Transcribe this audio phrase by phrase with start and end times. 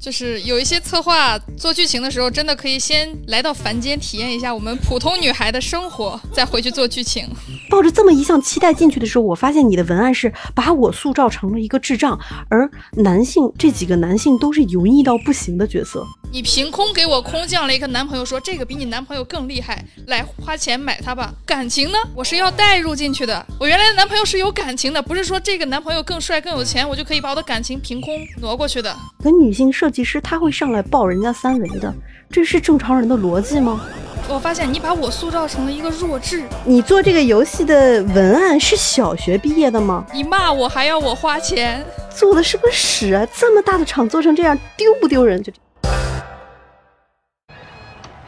[0.00, 7.28] 就是有一些策划做剧情的时候，真的可以先来到凡间体验一下我们普通女孩的生活，再回去做剧情。
[7.68, 16.06] 抱着这么一项期待进去的时候，我发现你的文案是把我塑造成了一个智障，而男性这几个男性都是油腻到不行的角色。
[16.30, 21.32] 你凭空给我空降了一个男朋友，说这个比你男朋友更厉害，来花钱买他吧。
[21.46, 21.96] 感情呢？
[22.14, 23.44] 我是要带入进去的。
[23.58, 28.94] 我原来的男朋友是有感情的，不是说这个男朋友更帅更有钱，我就可以把我的感情凭空挪过去的。
[29.22, 31.94] 可女性设计师她会上来抱人家三围的，
[32.30, 33.80] 这是正常人的逻辑吗？
[34.28, 36.42] 我发现你把我塑造成了一个弱智。
[36.66, 40.04] 你做这个游戏的文案是小学毕业的吗？
[40.12, 41.82] 你骂我还要我花钱，
[42.14, 43.26] 做的是个屎啊！
[43.34, 45.42] 这么大的厂做成这样，丢不丢人？
[45.42, 45.50] 就。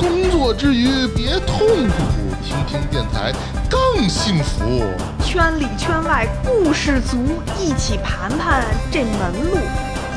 [0.00, 1.94] 工作之余别痛苦，
[2.42, 3.30] 听听电台
[3.68, 4.82] 更幸福。
[5.22, 7.18] 圈里圈外故事足，
[7.60, 9.10] 一起盘盘这门
[9.44, 9.58] 路。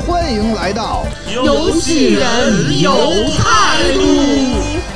[0.06, 2.94] 欢迎来到游戏人有
[3.36, 4.93] 态度。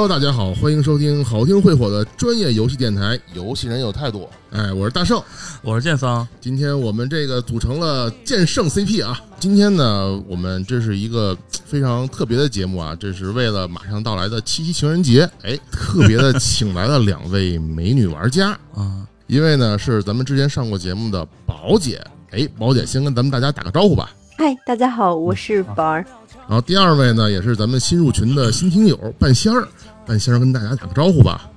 [0.00, 4.26] Hello，大家好，欢迎收听好听会火的专业游戏电台《游戏人有态度》。
[4.56, 5.22] 哎，我是大圣，
[5.60, 6.26] 我是剑桑。
[6.40, 9.20] 今天我们这个组成了剑圣 CP 啊。
[9.38, 19.06] 今天呢，我们这是一个非常特别的节目啊，这是为了马上到来的七夕情人节，哎，特别的请来了两位美女玩家 啊。
[19.26, 24.10] 一位呢是咱们之前上过节目的宝姐，哎，宝姐先跟咱们大家打个招呼吧。
[24.38, 26.02] 嗨，大家好，我是宝儿。
[26.48, 29.68] 然后第二位呢，也是咱们新入群的新听友半仙儿，
[30.06, 31.50] 半仙儿跟大家打个招呼吧。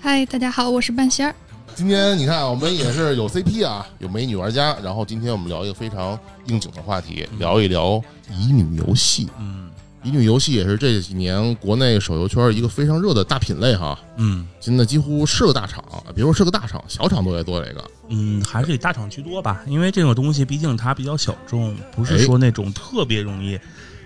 [0.00, 1.34] 嗨，大家好，我是半仙儿。
[1.74, 4.76] 今天你看，我们也是有 CP 啊，有美女玩家。
[4.82, 9.28] 然后今天我们聊一个非常应景的话题，聊一聊乙女游戏。
[9.38, 9.68] 嗯，
[10.02, 13.98] 乙女游戏也是这几年国内手游圈一个非常热的大品类哈。
[14.16, 15.84] 嗯，现在几乎是个大厂，
[16.14, 17.84] 别说是个大厂，小厂都在做这个。
[18.08, 23.58] 嗯，还是以大厂居多吧，因为这种东西毕竟它比较小众，不是说那种特别容易。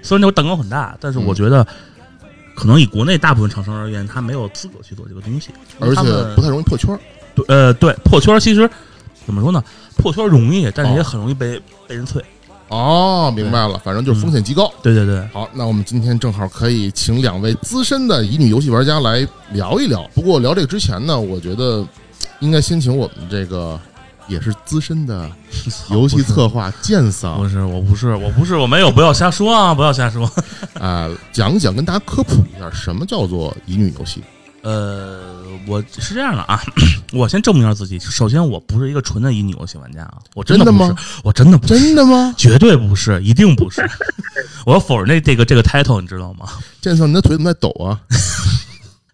[0.02, 1.64] 虽然这个蛋糕很大，但是我觉得，
[2.60, 5.48] 可能以国内大部分厂商而言，他没有资格去做这个东西，
[5.78, 6.02] 而且
[6.36, 6.94] 不太容易破圈。
[7.34, 8.68] 对，呃，对，破圈其实
[9.24, 9.64] 怎么说呢？
[9.96, 12.22] 破圈容易，但是也很容易被被人催。
[12.68, 14.70] 哦，明白了，反正就是风险极高。
[14.82, 15.26] 对对对。
[15.32, 20.06] 好，那我们今天正好可以请两位资深的乙女游戏玩家来聊一聊。
[20.14, 21.82] 不过聊这个之前呢，我觉得
[22.40, 23.80] 应该先请我们这个。
[24.30, 25.28] 也是资深的
[25.90, 30.30] 游戏策划剑桑，不是，我不是，我不是，我没有，不要瞎说啊，不要瞎说
[30.80, 31.10] 啊！
[31.32, 34.22] 讲讲，跟大家科普一下，什么叫做乙女游戏？
[34.62, 36.62] 呃，我是这样的啊，
[37.12, 37.98] 我先证明一下自己。
[37.98, 40.94] 首先，我不是一个纯的乙女游戏玩家啊，我真的吗？
[41.24, 42.32] 我真的不是，真的吗？
[42.38, 43.80] 绝对不是，一定不是。
[44.66, 46.46] 我要否认那这个这个 title，你知道吗？
[46.80, 47.98] 剑桑，你的腿怎么在抖啊？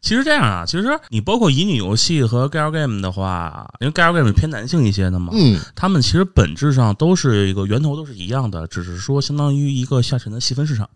[0.07, 10.89] 其实这样啊，其实你包括乙女游戏和 gal game 的话，因为 gal game 偏男性一些的嘛，嗯，他们其实本质上都是一个源头都是一样的，只是说相当于一个下沉的细分市场。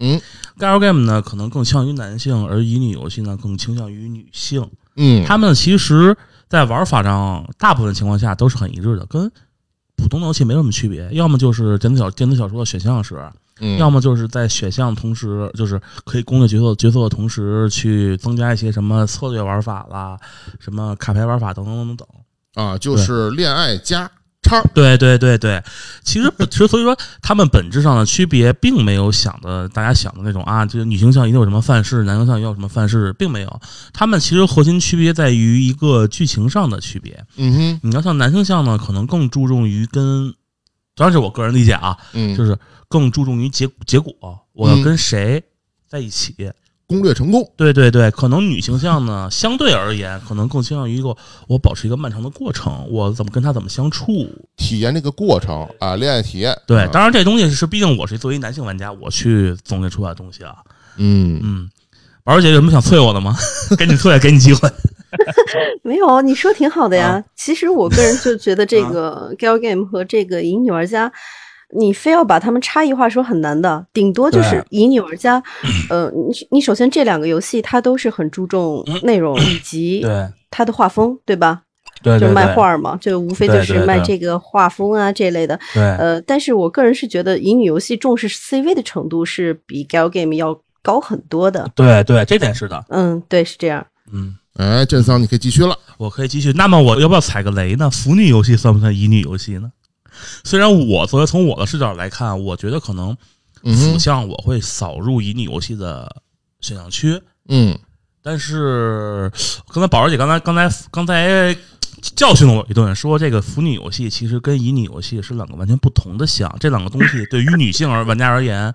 [0.00, 0.20] 嗯
[0.58, 4.68] ，gal game 呢可能更倾向于男性，而乙女游戏呢更倾向于女性。
[4.96, 6.16] 嗯，他们其实，
[6.48, 9.30] 在玩法上大部分情况下都是很一致的，跟
[9.96, 13.30] 普通的游戏没什么区别，要么就是电子小电子小说的选项是。
[13.78, 20.18] 要么就是在选项同时，就是可以攻略角色角色的同时，去增加一些什么策略玩法啦，
[20.60, 22.06] 什么卡牌玩法等等等等
[22.54, 24.10] 啊，就是恋爱加
[24.42, 24.62] 叉。
[24.74, 25.60] 对对对对，
[26.04, 33.60] 其实其实所以说，他们本质上的区别并没有想的大家想的那种啊，就是女性向一定有什么范式，男性向有什么范式，并没有。
[33.92, 37.24] 他们其实核心区别在于一个剧情上的区别。
[37.36, 40.32] 嗯哼，你要像男性向呢，可能更注重于跟，
[40.96, 42.58] 当然是我个人理解啊，嗯，就是。
[42.88, 44.14] 更注重于结结果，
[44.52, 45.42] 我要跟谁
[45.88, 46.32] 在一起，
[46.86, 47.52] 攻略成功。
[47.56, 51.08] 对对对，可能女形象呢， 相对而言，可能更倾向于一个
[51.48, 56.56] 我保持一个漫长的过程，我怎么跟他怎么相处，体验这个过程啊，恋爱体验。
[56.64, 60.54] 对，当然这东西是，毕竟我是作为男性玩家，我去总结出来的东西啊。
[60.96, 61.68] 嗯嗯，
[62.22, 63.36] 宝儿姐有什么想催我的吗？
[63.76, 64.70] 给你催，给你机会。
[65.82, 67.22] 没有，你说挺好的呀。
[67.34, 71.10] 其实我个人就觉得这个 Gal Game 和这个乙女玩家，
[71.76, 75.42] 你非要把他们差异化说很难的，顶多就是乙女玩家。
[75.90, 80.06] 呃，你你首先这两个游戏它都是很注重内容以 及
[80.50, 81.62] 它的画风，对吧？
[82.02, 85.58] 对，就卖画嘛，就无非就是卖这个画风啊这类的。
[85.72, 91.68] 对，呃，但是我个人是觉得乙女游戏重视 CV 的程度是比 Gal Game 要高很多的。
[91.74, 92.84] 对对，这点是的。
[92.90, 93.84] 嗯，对，是这样。
[94.12, 95.78] 嗯，哎，郑桑，你可以继续了。
[95.96, 96.52] 我可以继续。
[96.52, 97.90] 那么我要不要踩个雷呢？
[97.90, 99.70] 腐女游戏算不算乙女游戏呢？
[100.44, 103.16] 虽然我作为从我的视角来看，我觉得可能
[103.62, 106.22] 腐向我会扫入乙女游戏的
[106.60, 107.20] 选项区。
[107.48, 107.78] 嗯，
[108.22, 109.30] 但是
[109.72, 111.56] 刚才宝儿姐刚才刚才刚才。
[112.14, 118.72] 教训了我一顿，说这个腐女游戏其实跟乙女游戏是两个完全不同的项，这两个东西对于女性而玩家而言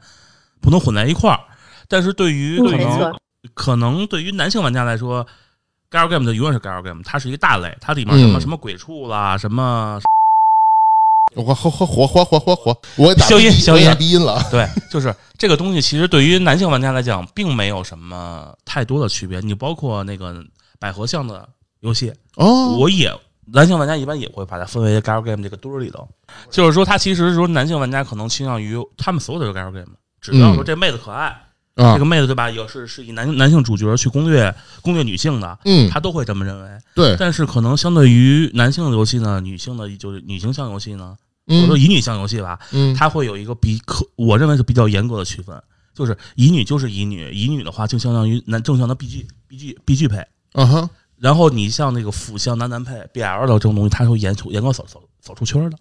[0.59, 1.39] 不能混在一块儿。
[1.87, 3.13] 但是对于可能
[3.53, 5.25] 可能对于男性玩家来说
[5.91, 9.99] ，gal game 的永远是 gal game，它是一个大类，它里面什么什么鬼畜啦，什么
[11.35, 14.41] 我火火火火火火火，我消音消音低音了。
[14.49, 19.39] 对，就是这个东西，其实对于男性玩家来讲，并没有什么太多的区别。
[19.41, 20.43] 你包括那个
[20.79, 21.47] 百合像的。
[21.81, 23.11] 游戏哦，我也
[23.51, 26.07] 男性玩家一般也会把它分为 gal game 这个堆儿里头，
[26.51, 29.87] 就是说，他其实说男性玩家可能倾向于他们所有的 gal game，
[30.21, 31.35] 只要说这妹子可爱，
[31.75, 32.49] 这个妹子对吧？
[32.49, 36.69] 有是是以男男性主角去攻略攻略女性的，嗯，他都会这么认为。
[36.93, 41.15] 对，但是可能相对于男性的游戏呢，女性的就是女性向游戏呢，
[41.47, 45.59] 或者说乙女向游戏吧，嗯，它会有一个比可我认为是比较严格的区分，
[45.93, 50.89] 就是乙女就是乙女，乙女的话就相当于男正向的 BG BG BG 配，嗯哼。
[51.17, 55.77] 然后你像那个腐向男男配 BL 的这种东西，它会严出严格扫扫扫出圈的。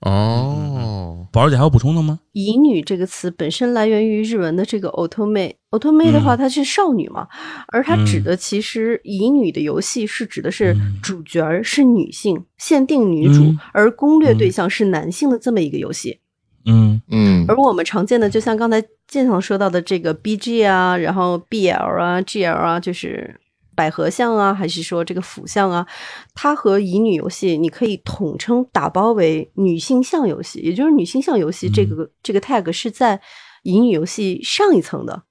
[0.00, 2.20] 哦，宝儿姐还有补充的吗？
[2.32, 7.26] 乙女这个词本身来源于日文的这个 otome，otome 的话它是少女嘛，
[7.68, 16.18] 而它指的其实乙女的游戏是指的是主角是女性，限定女主，而攻略对象是男性的这么一个游戏。
[16.66, 17.46] 嗯嗯。
[17.48, 23.40] 而我们常见的，就像刚才建堂说到的这个 BG 啊，然后 BL 啊，GL 啊，就是。
[23.74, 25.86] 百合像啊，还是说这个腐像啊？
[26.34, 33.20] 它和乙女游戏，你可以统称打包为女性向游戏，也就是女性向游戏这个这个 tag 是在
[33.62, 35.22] 乙女游戏上一层的，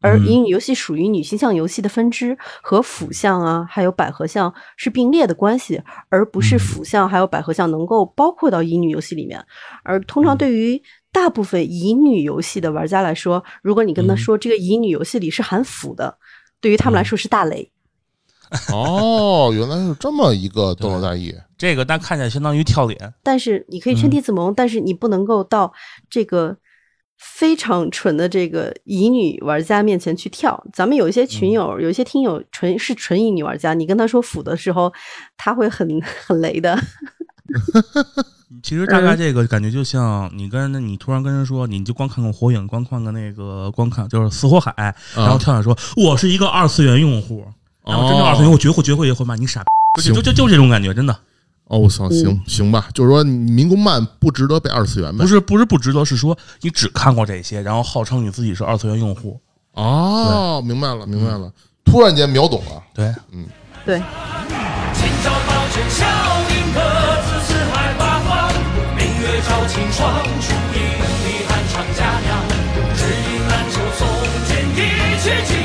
[0.00, 9.44] 而乙女游戏属于女性向游戏的分支，和腐像啊，还有百合像是并列的关系，而不是腐像还有百合像能够包括到乙女游戏里面。
[9.82, 10.82] 而通常对于
[11.12, 16.18] 大部分乙女游戏的玩家来说，如果你跟他说这个乙女游戏里是含腐的，
[16.60, 17.70] 对于他们来说是大雷。
[18.72, 23.14] 哦，原来是这么一个动作大意，这个但看起来相当于跳脸。
[23.22, 25.72] 但是你可以圈地自萌，但是你不能够到
[26.08, 26.56] 这个
[27.18, 30.62] 非常纯的这个乙女玩家面前去跳。
[30.72, 34.92] 咱们有一些群友，有一些听友纯是纯乙女玩家，你跟他说腐的时候，
[35.36, 36.78] 他会很 很雷的。
[38.62, 44.72] 其实大概这个感觉就像你跟你突然跟人说，你就光看看火影，光看个那个，光看就是死火海，
[45.16, 47.44] 然后跳下说，我是一个二次元用户。
[47.86, 51.16] 然后真正二次元，我绝会绝会也会骂你傻逼，就就就就这种感觉，真的。
[51.66, 55.22] 哦，我操，行行吧，就是说民工漫不值得被二次元呗？
[55.22, 59.40] 不是不是不值得，是说你只看过这些，然后号称你自己是二次元用户。
[59.72, 61.50] 哦，明白了明白了，
[61.84, 62.82] 突然间秒懂了。
[62.94, 63.46] 对，嗯，
[63.86, 64.02] 对。
[75.26, 75.63] 千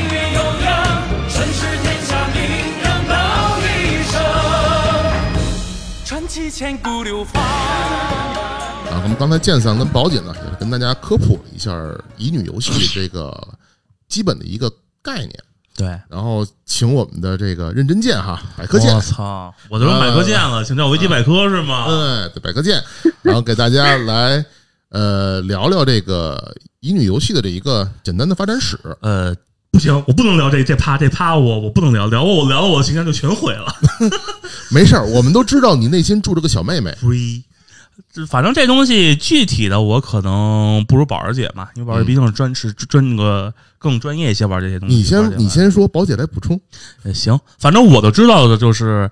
[8.90, 11.72] 啊，我们刚才剑三跟宝姐呢，也是跟大家科普了一下
[12.18, 13.32] 乙女游戏这个
[14.08, 14.72] 基本的一个
[15.04, 15.34] 概念。
[15.76, 18.94] 对，然后请我们的这个认真剑哈，百科剑。
[18.96, 21.86] 我操，我都用百科剑了，请叫维基百科是吗？
[22.34, 22.84] 对，百科剑，
[23.22, 24.44] 然后给大家来
[24.90, 28.78] 呃聊聊这个乙女游戏的这一个简单的发展史。
[29.02, 29.36] 呃。
[29.72, 33.74] 不行，我不能聊这这趴这趴，我我不能聊聊我我聊了我的形象就全毁了。
[34.72, 36.96] 没事儿，我们都知道你内心住着个小妹妹。
[38.28, 44.96] 反正这东西具体的我可能不如宝儿姐嘛，因为宝儿姐毕竟是专是专那个更专业一些玩这些东西。
[44.96, 46.60] 你先你先说，宝姐来补充。
[47.14, 49.10] 行，反正我都知道的就是。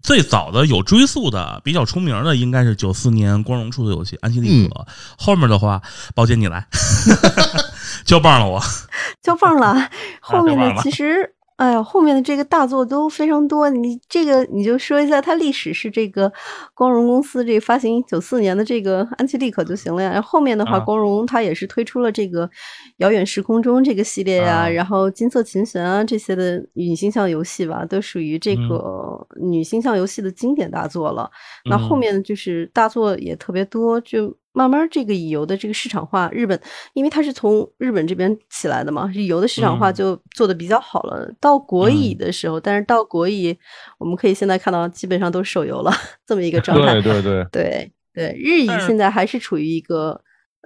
[0.00, 4.74] 最早的有追溯的、比较出名的，应该是九四年光荣出的游戏《安琪丽可》。
[5.18, 5.82] 后面的话，
[6.14, 6.64] 宝姐你来，
[8.08, 8.58] 交棒了我，
[9.20, 9.76] 交棒了。
[10.20, 13.68] 后面的其实哎呀，后面的这个大作都非常多。
[13.68, 16.32] 你这个你就说一下，它历史是这个
[16.72, 20.10] 光荣公司这个发行九四年的这个《安琪丽可》就行了呀。
[20.10, 22.46] 然后后面的话，光荣它也是推出了这个
[22.98, 31.28] 《遥远时空中》这个系列呀，然后《金色琴弦》啊这些的女性向游戏吧，都属于这个女性向游戏的经典大作了。
[31.68, 34.34] 那后面就是大作也特别多，就。
[34.52, 36.58] 慢慢，这个乙游的这个市场化，日本
[36.94, 41.30] 因为它是从日本这边起来的嘛，乙游的市场化就做的比较好了。
[41.38, 43.56] 到国乙的时候，但是到国乙，
[43.98, 45.92] 我们可以现在看到基本上都是手游了，
[46.26, 46.94] 这么一个状态。
[46.94, 50.20] 对对对对对，日乙现在还是处于一个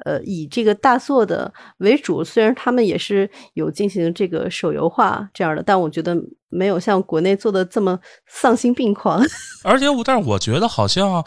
[0.06, 6.16] 呃以这个大作的为主，虽然他们也是有进行这个手游化这样的，但我觉得
[6.48, 9.22] 没有像国内做的这么丧心病狂。
[9.64, 11.22] 而且我，但是我觉得好像。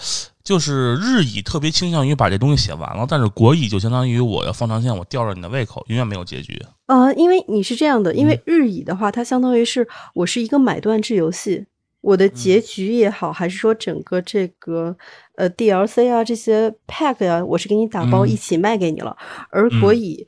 [0.45, 6.63] 就是日乙特别倾向于把这东西写完了，但是国乙就相当于我要放长线，我吊着你的胃口，永远没有结局。
[6.85, 11.65] 呃，因为你是这样的，因为日乙的话，它相当于是我是一个买断制游戏，
[12.01, 14.95] 我的结局也好，还是说整个这个
[15.35, 19.17] 呃 DLC 啊这些 pack 啊，我是给你打包一起卖给你了。
[19.49, 20.27] 而国乙，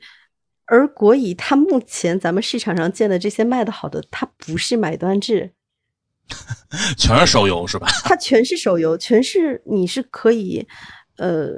[0.66, 5.52] 而国乙它目前咱们市场上见的这些卖的好的，它不是买断制。
[6.96, 7.86] 全是手游是吧？
[8.04, 10.66] 它全是手游，全是你是可以，
[11.16, 11.48] 呃，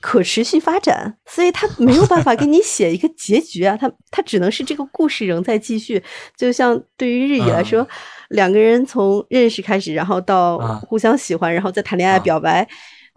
[0.00, 6.02] 可持续发展，所以它没有办法给你写一个结局啊， 它它只能是这个故事仍在继续。
[6.36, 7.86] 就像对于日语来说，
[8.30, 12.66] 两个人从认识开始，然后到互相喜欢，然后再谈恋爱表白，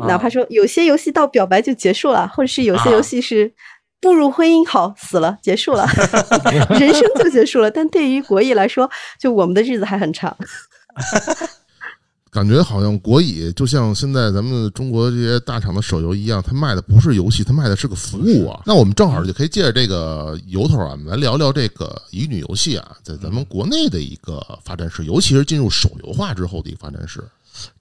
[0.08, 3.52] 哪怕说有些游戏到表白就结束了，或者是有些游戏是
[4.02, 5.88] 步入婚姻好死了结束了，
[6.80, 7.72] 人生就结束了。
[7.72, 10.36] 但对于国艺来说，就我们的日子还很长。
[12.34, 18.60] 感觉好像国乙就像现在咱们中国这些大厂的手游一样，它卖的不是游戏，它卖的是个服务啊。
[18.66, 27.24] 那我们正好就可以借着这个由头啊，我们来聊聊这个乙女游戏啊，在咱们国内的一个发展史，尤其是进入手游化之后的一个发展史。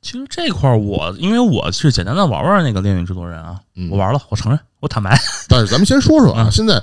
[0.03, 3.59] 其实这块儿我因为我是简单的玩玩那个恋与制作人啊，
[3.91, 5.19] 我玩了，我承认，我坦白。
[5.49, 6.79] 但是咱们先说说啊，现在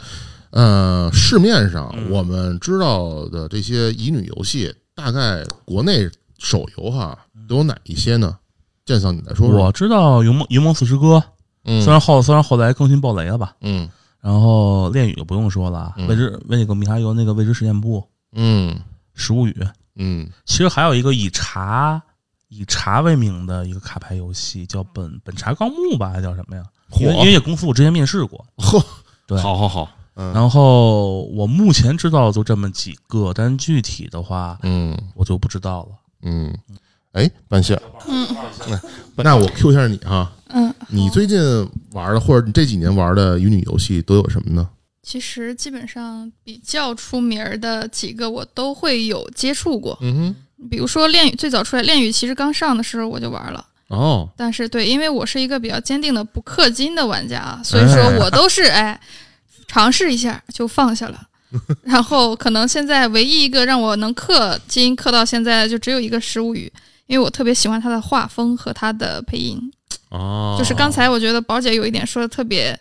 [0.50, 4.74] 呃市面上我们知道的这些乙女游戏。
[4.96, 6.10] 大概国内
[6.40, 7.18] 手游哈
[7.48, 8.38] 都有哪一些呢？
[8.86, 9.66] 剑桑，你来说说。
[9.66, 11.18] 我知道《云梦云梦四师哥》，
[11.66, 13.88] 嗯，虽然后虽然后来更新爆雷了吧，嗯，
[14.20, 18.04] 然后恋与就不用说了，未知为那个米哈游那个未知实验部，
[18.34, 18.80] 嗯，
[19.14, 19.56] 食物语，
[19.96, 22.02] 嗯，其实还有一个以茶
[22.48, 26.64] 以茶为名的一个卡牌游戏，叫本本茶纲目吧，还叫什么呀？
[27.00, 28.84] 因为音乐公司我之前面试过， 呵，
[29.28, 29.88] 对，好好好。
[30.34, 35.90] 然后我目前知道就这么几个，但具体的话，嗯，我就不知道了。
[36.22, 36.54] 嗯，
[37.14, 38.28] 哎，半夏，嗯，
[39.16, 41.40] 那我 Q 一下你哈，嗯，你最近
[41.92, 44.70] 玩的或者你这几年玩的乙女游戏都有什么呢？
[45.02, 59.00] 其实基本上比较出名的几个我都会有接触过，嗯哼，比如说恋与最早出来恋与其实刚上的时候我就玩了，哦，但是对，因为我是一个比较坚定的不氪金的玩家，所以说我都是哎。
[59.68, 61.29] 尝试一下就放下了，
[61.84, 66.72] 然后可能现在唯一一个让我能氪金氪到现在就只有一个《食物语》，
[67.08, 69.60] 因为我特别喜欢它的画风和它的配音。
[70.10, 72.80] 哦，就是刚才我觉得宝姐有一点说的特别，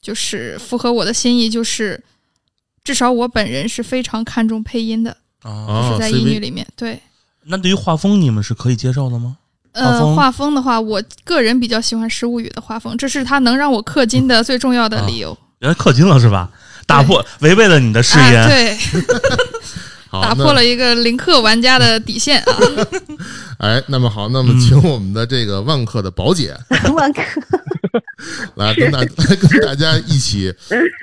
[0.00, 2.02] 就是符合我的心意，就是
[2.82, 6.66] 至少我本人是非常看重配音的，就是在英语里面。
[6.76, 7.00] 对，
[7.44, 9.36] 那对于画风你们是可以接受的吗？
[9.72, 15.36] 呃，画风的话，我个人比较喜欢《食物语》的画风，这是它能让我氪金的最重要的理由。
[15.58, 16.48] 原来氪金了是吧？
[16.86, 18.76] 打破违背了你的誓言，对，
[20.10, 22.58] 打破了一个零氪玩家的底线啊！
[23.58, 26.54] 哎，那么好，那么请我们的这个万克的宝姐，
[26.94, 27.22] 万克。
[28.56, 30.52] 来跟大来跟大家一起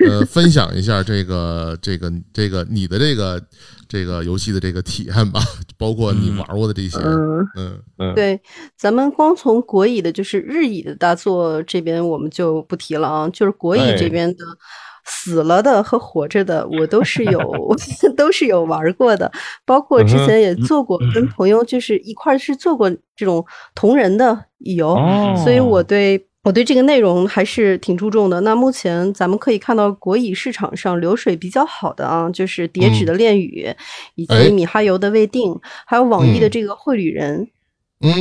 [0.06, 3.40] 呃分享一下这个这个这个你的这个
[3.88, 5.40] 这个游戏的这个体验吧，
[5.78, 7.48] 包括你玩过的这些，嗯。
[7.98, 8.40] 嗯，对，
[8.76, 14.44] 咱们光从国乙的，就是日乙的大作这边我们就不提了啊，就是国乙这边的。
[15.04, 17.40] 死了的和活着的，我都是有，
[18.16, 19.30] 都是有玩过的，
[19.64, 23.44] 包括之前也做过，跟朋友就是一块儿是做过这种
[23.74, 24.94] 同人的游，
[25.42, 28.40] 所以我对我对这个内容还是挺注重的。
[28.40, 33.72] 那目前咱们可以看到国乙市场上流水比较好的啊，就是叠纸的恋语，
[34.16, 37.40] 以及米哈游的未定，还有网易的这个绘旅人。
[37.40, 37.48] 嗯，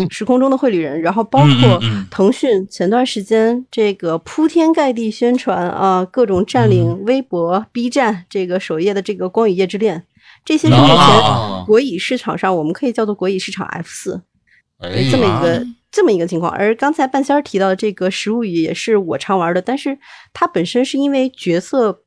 [0.09, 9.99] 时空中的绘旅人，然后包括腾讯前段时间这个铺天盖地宣传啊，各种占领微博、B 站这个首页的这个《光与夜之恋》，
[10.45, 14.21] 这些是目前国乙市场上我们可以叫做国乙市场 F 四，
[15.11, 16.51] 这么一个这么一个情况。
[16.51, 19.97] 而刚才半仙儿提到这个《食物语》也是我常玩的，但是
[20.33, 22.03] 它本身是因为角色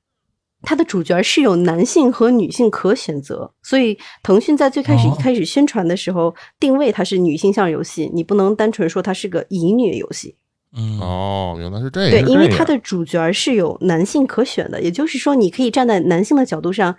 [0.64, 10.36] 它的主角是有男性和女性可选择，所以腾讯在最开始一开始宣传的时候，定位它是女性向游戏，你不能单纯说它是个乙女游戏。
[10.76, 12.10] 嗯，哦，原来是这样。
[12.10, 16.96] 对，因为它的主角是有男性可选的，也就是说，你可以站在男性的角度上，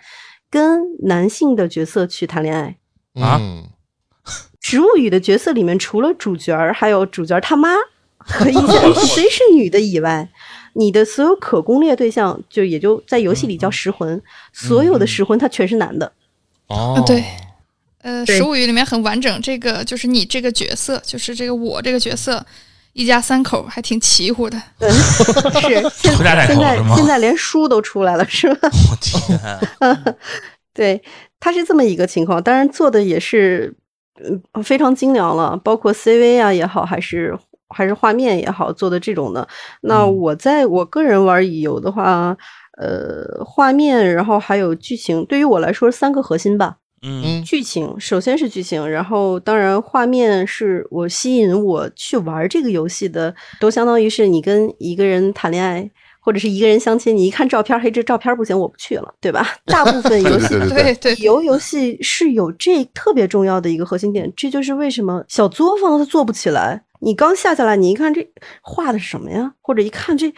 [0.50, 2.78] 跟男性的角色去谈恋爱
[3.22, 3.42] 啊。
[4.62, 7.70] 植物语的角色里面，除了主角还有主角他妈
[8.18, 10.30] 和一些 NPC 是女的以外。
[10.78, 16.12] 你的所有可攻略对象，就也就在游戏里叫石魂，所有的石魂它全是男的。
[16.68, 17.24] 哦，对，
[18.02, 22.46] 呃，食物语里面很完整，这个就是你这个角色，就是这个我这个角色，
[22.92, 24.62] 一家三口还挺齐乎的。
[24.80, 24.92] 嗯，
[25.62, 28.70] 是 现在现在现在连书都出来了，是吧？
[28.92, 29.40] 我天，
[30.74, 31.02] 对，
[31.40, 33.74] 它是这么一个情况，当然做的也是
[34.22, 37.40] 嗯非常精良了，包括 CV 啊也好，还是。
[37.76, 39.46] 还是画面也好做的这种的，
[39.82, 42.36] 那我在我个人玩乙游的话，
[42.78, 46.78] 呃，画面，然后还有剧情，对于我来说三个核心吧。
[47.02, 55.88] 嗯，剧情首先是剧情，然后当然画面是我吸引我去玩这个游戏的，都相当于是你跟一个人谈恋爱
[56.22, 59.46] 或者是一个人相亲，你一看照片，嘿，这照片不行，我不去了，对吧？
[59.66, 66.85] 大部分游戏对对乙游游戏是有这特别重要的一个核心点，这就是为什么小作坊它做不起来。
[67.06, 68.28] 你刚下下来，你一看这
[68.64, 69.54] 画的是什么呀？
[69.62, 70.34] 或者一看这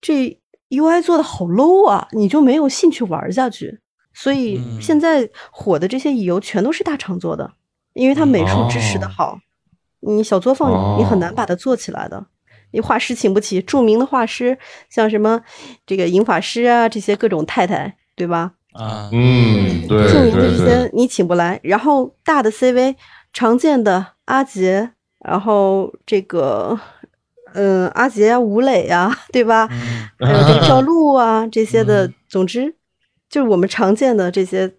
[0.00, 0.38] 这
[0.70, 3.80] UI 做的好 low 啊，你就没有兴趣玩下去。
[4.12, 7.50] 所以现在火的这些乙游全都是大厂做的，
[7.94, 9.40] 因为它美术支持的好。
[9.98, 12.24] 你小作坊你很难把它做起来的，
[12.70, 14.56] 你画师请不起著名的画师，
[14.88, 15.42] 像什么
[15.84, 18.52] 这个银法师啊，这些各种太太，对吧？
[18.74, 21.58] 啊，嗯，对，著名的这些你请不来。
[21.64, 22.94] 然后大的 CV
[23.32, 24.92] 常见的阿杰。
[25.24, 26.78] 然后这个，
[27.54, 29.66] 嗯，阿杰啊，吴磊啊， 对吧？
[30.18, 32.74] 还有这个赵露啊，这些的，总之
[33.30, 34.74] 就是我们常见的这些，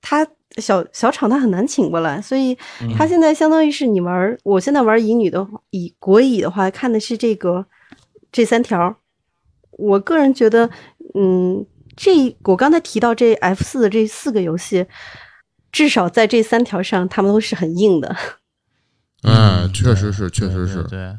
[0.00, 2.56] 他小小厂他很难请过来，所以
[2.96, 7.66] 他现在相当于是你玩，我现在玩乙女的乙国乙的话，看的是这个
[8.32, 8.96] 这三条。
[9.72, 10.68] 我个人觉得，
[11.14, 11.64] 嗯，
[11.96, 14.86] 这我刚才提到这 F 四的这四个游戏，
[15.70, 18.16] 至少在这三条上，他们都是很硬的。
[19.22, 21.16] 嗯，确实是，确实是，对，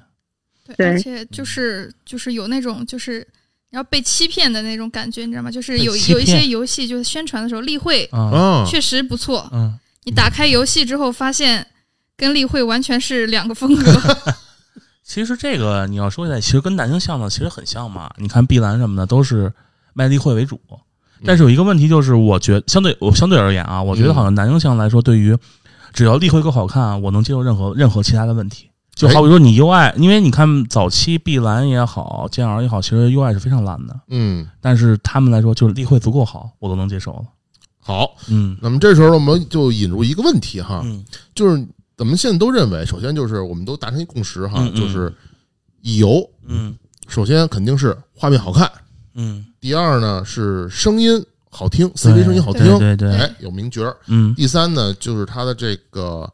[0.77, 3.27] 对，而且就是就是有那种就是
[3.71, 5.51] 要被欺骗的那种感觉，你知道吗？
[5.51, 8.65] 就是有有一些游戏就是宣传的时候，例会嗯。
[8.65, 11.67] 确实不错，嗯，你打开游戏之后发现
[12.15, 13.93] 跟例会完全是两个风格。
[15.03, 18.09] 其实这个你要说起来，其实跟南京向的其实很像嘛。
[18.17, 19.51] 你看碧蓝什么的都是
[19.93, 20.61] 卖例会为主，
[21.25, 25.35] 但是有一个问题就是，我觉相对我相对而言啊，我觉得好像南京向来说对于。
[25.93, 28.69] 只要立绘够好看，我能接受任何任何其他的问题。
[28.95, 33.97] 就好比说你 UI，因为你看早期碧蓝也好，剑 R 也好，其实 UI 是非常烂的。
[34.09, 37.23] 嗯，但是他们来说，就是立绘足够好，我都能接受了。
[37.79, 45.13] 好，嗯，那么这时候我们就引入一个问题哈，嗯，就是咱们现在都认为，首先就是我们都达成一共识哈，就是
[45.81, 46.75] 乙游，嗯，
[47.07, 48.69] 首先肯定是画面好看，
[49.13, 51.25] 嗯，第二呢是声音。
[51.51, 53.97] 好听，CV 声音好听，对对，哎，有名角儿。
[54.05, 56.31] 嗯，第三呢，就是它的这个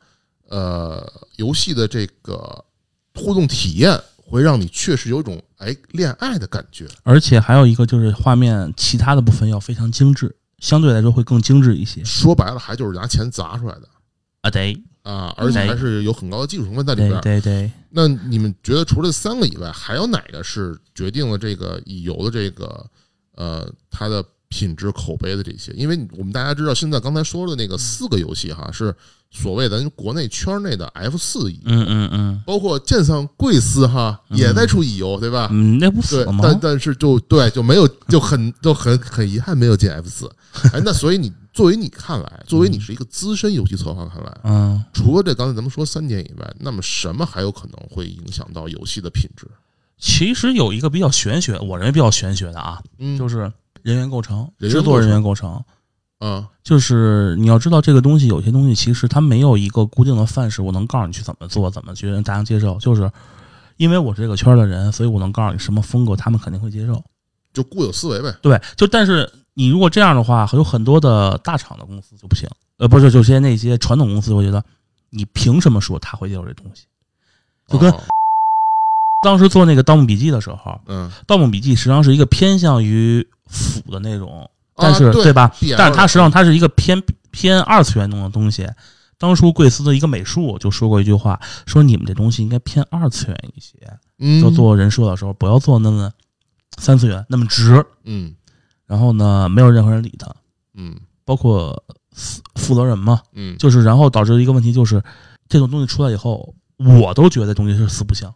[0.49, 2.63] 呃游戏的这个
[3.15, 6.85] 互动体验，会让你确实有一种哎恋爱的感觉。
[7.03, 12.03] 而且还有一个就是画面其他的部分要非常精致，相对来说会更精致一些。
[12.03, 13.87] 说白了，还就是拿钱砸出来的
[14.41, 17.19] 啊，对啊，而且还是有很高的技术成分在里边。
[17.21, 17.71] 对对。
[17.89, 22.85] 那你们觉得除了三个以外，还有哪个是决定了这个乙游的这个
[23.35, 24.21] 呃它的？
[24.49, 28.95] 品质口碑的这些，因为我们大家知道，现在刚才说的那个四个游戏哈，是
[29.31, 35.49] 所谓咱国内圈内的 F 四乙，嗯嗯嗯，包括剑桑贵司哈也在出乙游，对吧？
[35.51, 36.39] 嗯，那不死了吗？
[36.43, 40.31] 但但是就对，就没有，就很就很很遗憾没有进 F 四。
[40.71, 49.45] 哎，那所以你作为你看来，作为你是一个资深游戏策划看来，嗯，除了这刚才咱们说三点以外，那么什么还有可能会影响到游戏的品质？
[49.97, 53.51] 其实有一个比较玄学，我认为比较玄学的啊，嗯，就是。
[53.85, 55.63] 人员构成，制作人员构成，
[56.19, 62.79] 嗯，就是你要知道这个东西，有些东西其实它没有一个固定的范式，我能告诉你去怎么做，怎么去让大家接受。
[62.79, 63.11] 就是
[63.77, 66.99] 因为我是这个圈的人，所以我能告诉你什么风格，他们肯定会接受。
[67.53, 68.35] 就固有思维呗。
[68.41, 74.63] 对，就但是你如果这样的话，有很多的大厂的公司就不行，呃，不是，就些那些传统公司，我觉得
[75.11, 76.85] 你凭什么说他会接受这东西？
[77.67, 77.93] 就跟。
[79.23, 85.51] 当时做那个《盗墓笔记》的时候，嗯，《盗墓笔记》实际上是一个偏向于腐的那种，但是对吧？
[85.77, 88.67] 但是它实际上它是一个偏偏二次元中的东西。
[89.17, 96.11] 当初贵司的一个美术就说过一句话，说你们这东西应该偏二次元一些，就做人设的时候不要做那么
[96.77, 97.85] 三次元那么直。
[98.03, 98.35] 嗯，
[98.85, 100.29] 然后呢，没有任何人理他，
[100.73, 101.81] 嗯，包括
[102.55, 105.01] 负责人嘛，嗯，就是然后导致一个问题，就是
[105.47, 108.35] 这种东西出来以后，我都觉得东西是四不像，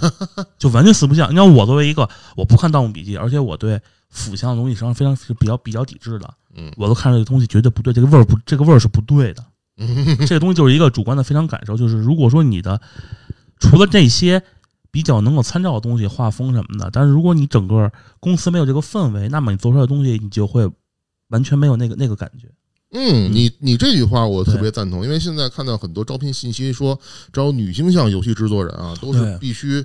[0.58, 1.30] 就完全四不像。
[1.30, 3.78] 你看我作为一个我不看《盗墓笔记》，而且我对
[4.14, 9.44] 腐向的东西实际上非常是比较比较抵制的，嗯，我都看这个东西绝对不对，这个味儿不，这个味儿是不对的。
[10.28, 12.80] 这个东西就是一个主观的非常感受，就是如果说你的
[13.58, 14.40] 除了这些
[14.92, 20.70] 比较能够参照的东西，画风什么的，但是如果你整个公司没有这个氛围，那么你做出来的东西你就会
[21.30, 22.48] 完全没有那个那个感觉。
[22.92, 26.96] 嗯，你你这句话我特别赞同，因为现在看到很多招聘信息说
[27.32, 29.84] 招女性向游戏制作人啊，都是必须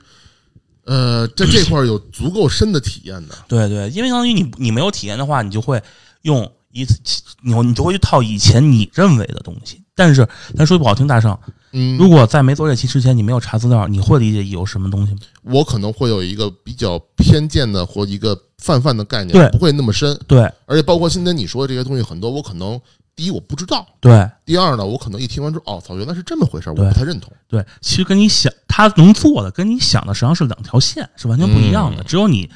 [0.86, 3.36] 呃在这块有足够深的体验的。
[3.48, 5.82] 对对，因为相当于你你没有体验的话，你就会
[6.24, 6.50] 用。
[6.72, 7.00] 一次，
[7.42, 10.24] 你你就会去套以前你认为的东西，但是
[10.56, 11.36] 咱说句不好听，大圣，
[11.72, 15.20] 嗯，如果在没做这期之前，你没有查资料，你会理解有什么东西吗？
[15.42, 20.42] 我可能会有一个比较偏见的或一个泛泛的概念，对，不会那么深，对。
[20.68, 22.80] 而且包括现在你说的这些东西，很多我可能
[23.20, 24.32] 第一我不知道，对。
[24.46, 27.34] 第二呢，我可能一听完之后，哦，操，原来是这么回事，我不太认同。
[27.50, 32.02] 对，其实跟你想他能做的，跟你想的实际上是两条线，是完全不一样的。
[32.06, 32.50] 只有你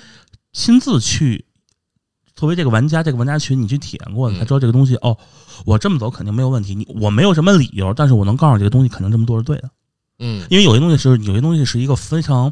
[0.53, 1.45] 亲自去。
[2.35, 4.95] 作为这个玩家，这个玩家群，你去体验过，你才知道这个东西。
[4.95, 5.15] 哦，
[5.65, 6.73] 我这么走肯定没有问题。
[6.73, 9.69] 你我没有什么理由，但是我能告诉你这个东西肯定这么做是对的。
[10.17, 12.51] 嗯，因为有些东西是有些东西是一个非常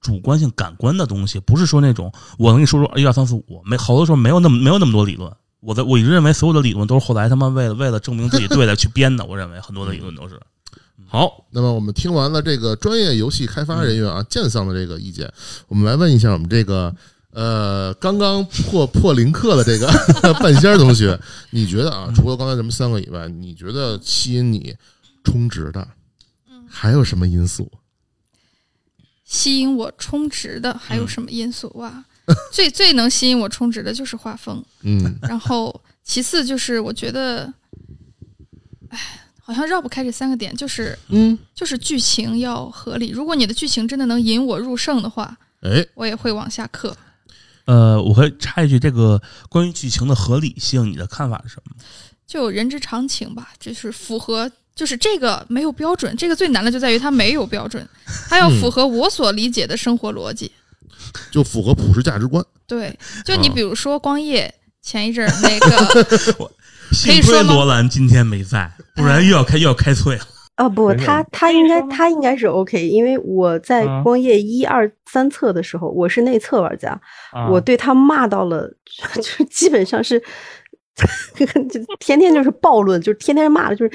[0.00, 5.30] 主观性、感官的东西，不是说那种我能跟你说说一二三四五，没好多时候没有那么没有那么多理论。
[5.60, 9.24] 我的我一直认为所有的理论都是后来他妈为了为了证明自己对的去编的。
[9.26, 10.40] 我认为很多的理论都是。
[11.06, 15.32] 好，那么我们听完了这个专业游戏开发人员啊剑桑的这个意见，
[15.68, 16.94] 我们来问一下我们这个。
[17.30, 19.86] 呃，刚刚破破零氪的这个
[20.40, 21.16] 半仙同学，
[21.50, 24.74] 你觉得啊，除了刚才咱们三个以外，你觉得吸引你
[25.22, 25.86] 充值的，
[26.68, 27.70] 还有什么因素？
[29.24, 32.02] 吸引我充值的还有什么因素哇？
[32.52, 37.52] 最最能吸引我充值的就是画风， 嗯，然后其次就是我觉得，
[38.90, 38.98] 哎，
[39.40, 43.08] 好像绕不开这三个点，就是嗯，就是剧情要合理。
[43.10, 46.92] 如果你的剧情真的能引我入胜的话，哎，我也会往下氪。
[47.64, 51.76] 呃，我会插一句，这个关于剧情的合理性，你的看法是什么？
[52.26, 57.86] 就人之常情吧，就是符合，就是这个没有标准，这个最难的就在于它没有标准，
[58.28, 60.50] 它要符合我所理解的生活逻辑，
[61.30, 62.44] 就符合普世价值观。
[62.66, 66.04] 对， 就你比如说光夜前一阵那个
[66.92, 70.22] 幸亏罗兰今天没在，不然又要开又要开脆了。
[70.54, 77.00] 啊不，他他应该他应该是 OK，因为我在光夜一二三册的时候，我是内测玩家，
[77.48, 78.68] 我对他骂到了，
[79.14, 80.20] 就基本上是，
[81.36, 81.46] 就
[82.00, 83.92] 天天就是暴论，就是天天骂的，就是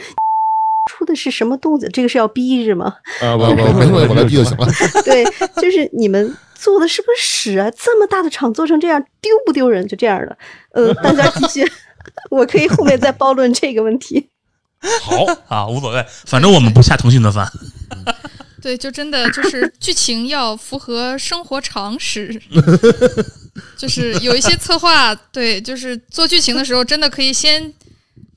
[0.98, 2.94] 出的是什么肚子，这个是要逼是吗？
[3.22, 4.68] 啊不不， 没问题，我来逼就行了。
[5.04, 5.24] 对，
[5.62, 7.70] 就是你们做的是不是屎啊？
[7.72, 9.88] 这么大的厂做成这样，丢不丢人？
[9.88, 10.38] 就这样的，
[10.74, 11.72] 呃，大家继续，
[12.30, 14.30] 我可以后面再暴论这个问题。
[15.02, 17.50] 好啊，无所谓，反正我们不下腾讯的饭。
[18.62, 22.42] 对，就真的就是剧情要符合生活常识，
[23.78, 27.74] 就是有一些策划，对，就是做剧情的时候，真的可以先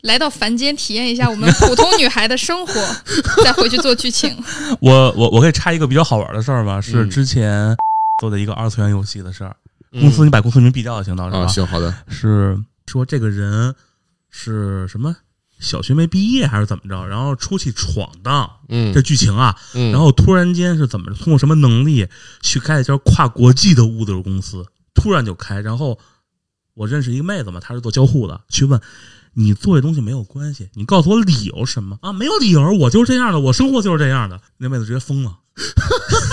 [0.07, 2.73] 来到凡间体验一下我们普通女孩的生活，
[3.45, 4.37] 再回去做剧情。
[4.81, 7.77] 我我我可以插一个比较好玩的事儿吧，是之前
[8.21, 9.55] 做的一个二次元游戏的事儿。
[9.93, 11.95] 公司，你把公司名毙掉就行，到时候啊，行，好的。
[12.09, 13.75] 是说这个人
[14.31, 15.17] 是什么？
[15.59, 17.07] 小学没毕业还是怎么着？
[17.07, 22.07] 然后出去闯荡，嗯，这剧情啊，嗯，然后突然间是怎么通过什么能力
[22.43, 24.67] 去开一家跨国际的物流公司？
[24.95, 25.99] 突然就开，然后
[26.75, 28.79] 我认识一个妹子嘛，她是做交互的，去问
[29.39, 32.11] 你做这东西没有关系，你告诉我理由什么啊？
[32.11, 34.41] 没有理由，我就是这样的，我生活就是这样的。
[34.57, 35.39] 那妹子直接疯了，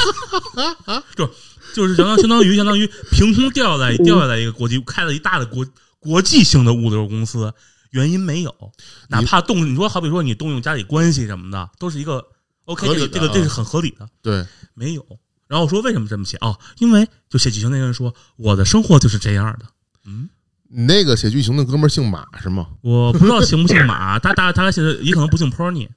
[1.13, 1.29] 就
[1.75, 5.65] 就是相当相当于相当于凭空掉下来掉下来一个国际开了一大的国
[5.99, 7.53] 国际性的物流公司。
[7.91, 8.71] 原因没有，
[9.09, 12.25] 哪怕动你说好比说你动用家里关系什么的，都是一个
[12.65, 14.07] OK，这个这个这是很合理的。
[14.21, 15.05] 对，没有。
[15.47, 16.37] 然后我说为什么这么写？
[16.37, 19.65] 哦，因为就写剧情那个人说我的生活就是这样的。
[20.05, 20.27] 嗯，
[20.75, 22.67] 你那个写剧情的哥们儿姓马是吗？
[22.81, 25.88] 我不知道姓不姓马， 他他他现在也可能不姓 Pony。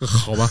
[0.00, 0.48] 好吧，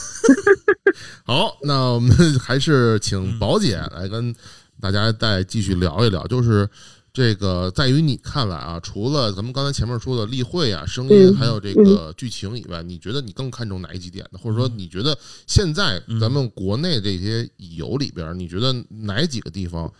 [1.25, 4.35] 好，那我们还是请宝姐来跟
[4.79, 6.67] 大家再继续聊一聊，就是。
[7.13, 14.37] 这个在于你看来啊，除了咱们刚才前面说的例会啊、声音，还有这个剧情以外，你觉得你更看重哪几点呢？
[14.39, 19.91] 或者说，你觉得现在咱们国内这些乙游里边，你觉得哪几个地方，哎，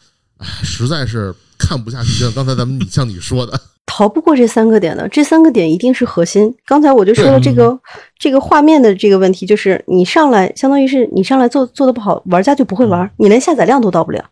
[0.63, 2.19] 实在是看不下去？
[2.19, 6.53] 就像刚才咱们你像你说的， 逃不过这三个点的，这三个点一定是核心。
[6.65, 7.77] 刚才我就说了，这个
[8.19, 14.23] 这个画面的这个问题，就是你上来，相当于是你上来做做的不好，玩家就不会玩，你连下载量都到不了。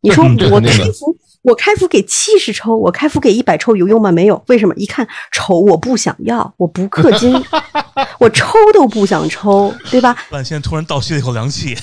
[0.00, 4.12] 你说我开服，我开服给七十抽，我开服给一百抽有用吗？
[4.12, 4.74] 没有，为什么？
[4.74, 7.32] 一看丑，我不想要，我不氪金，
[8.20, 10.14] 我抽都不想抽，对吧？
[10.30, 11.74] 万仙突然倒吸了一口凉气。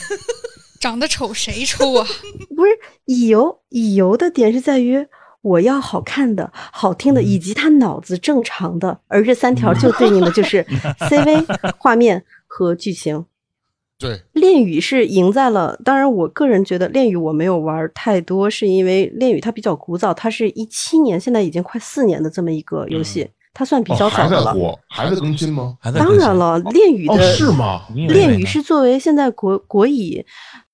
[0.81, 2.05] 长得丑谁抽啊？
[2.57, 2.71] 不是
[3.05, 5.07] 乙游，乙游的点是在于
[5.41, 10.65] 我要好看的、好听的，以及他脑子正常的，而这三条就对应的就是
[10.99, 11.45] CV、
[11.77, 13.25] 画面和剧情。
[14.01, 24.45] 对，恋与是赢在了，当然我个人觉得恋与我没有玩太多，是因为恋与它比较古早，它是一七年，现在已经快四年的这么一个游戏，它算比较早的了。
[24.45, 25.77] 在火，还在更新吗？
[25.79, 27.83] 还在当然了，恋与哦，的是吗？
[27.93, 30.25] 恋与是作为现在国国乙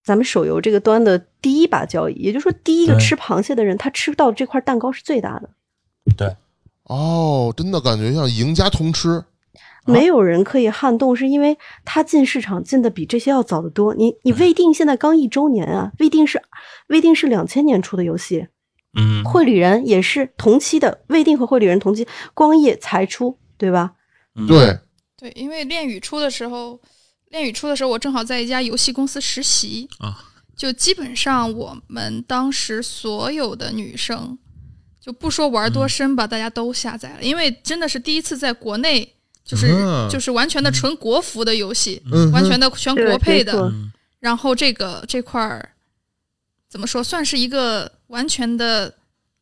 [0.08, 5.50] 咱们手游这个端的第一把交椅，也就是说，第一个吃螃蟹的人，他吃到这块蛋糕是最大的，
[6.16, 6.34] 对。
[6.84, 9.22] 哦，真的感觉像赢家通吃。
[9.86, 13.94] 没有人可以撼动，是因为他进市场进的比这些要早得多。
[13.94, 16.42] 你你未定现在刚一周年啊，未定是
[16.88, 18.48] 未定是两千年出的游戏，
[18.98, 23.96] 嗯，绘旅人也是同期的，未定和绘旅人同期，光夜才出，对吧？
[24.36, 24.48] 嗯。
[24.48, 24.78] 对，
[25.18, 26.80] 对，因为恋与出的时候，
[27.30, 30.24] 恋与出的时候，我正好在一家游戏公司实习啊，
[30.56, 34.38] 就基本上我们当时所有的女生，
[35.02, 39.14] 就不说玩多深吧，大家都下载了，因为真的是第一次在国内，
[39.44, 43.92] 就是、啊就是完全的纯国服的游戏，嗯完全的全国配的，嗯。
[44.20, 45.74] 然后这个这块儿
[46.68, 48.94] 怎么说，算是一个完全的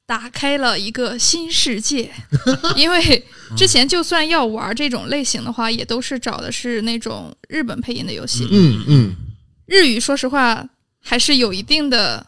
[0.05, 2.11] 打开了一个新世界。
[2.75, 3.23] 因为
[3.57, 8.47] 之前就算要玩这种类型的话，也都是找的是那种日本配音的游戏。
[8.51, 9.15] 嗯嗯，
[9.65, 10.67] 日语说实话
[10.99, 12.25] 还是有一定的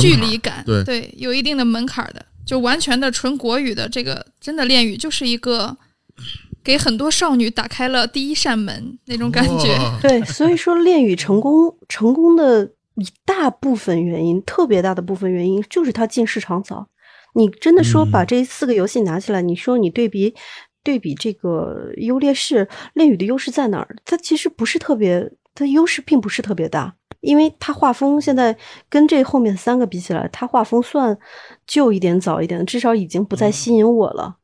[0.00, 2.26] 距离感，门槛有一定的门槛的。
[2.44, 5.76] 就完全的纯国语的这个真的恋语，就是一个
[6.64, 9.72] 给很多少女打开了第一扇门那种感觉。
[9.78, 12.64] 哇 对，所以说恋语成功成功的
[12.96, 16.88] 一大部分原因，特别大的部分原因就是它进市场早。
[17.34, 20.34] 你真的说把嗯这四个游戏拿起来，你说你对比
[20.82, 23.96] 对比这个优劣势，恋与的优势在哪儿？
[24.04, 28.56] 它其实不是特别，它优势并不是特别大，因为它画风现在
[28.88, 31.16] 跟这后面三个比起来，它画风算
[31.66, 34.36] 旧一点、早一点，至少已经不再吸引我了。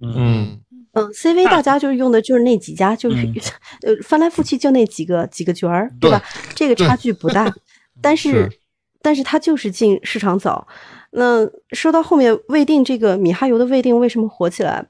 [0.00, 0.60] 嗯，
[0.92, 3.34] 嗯，CV 大家就是用的就是那几家，就是、嗯
[3.86, 6.22] 呃翻来覆去就那几个几个角儿，对吧？
[6.54, 7.50] 这个差距不大，
[8.02, 8.58] 但是是
[9.00, 10.66] 但是它就是进市场早。
[11.16, 14.86] 那说到后面未定这个米哈游的未定为什么火起来？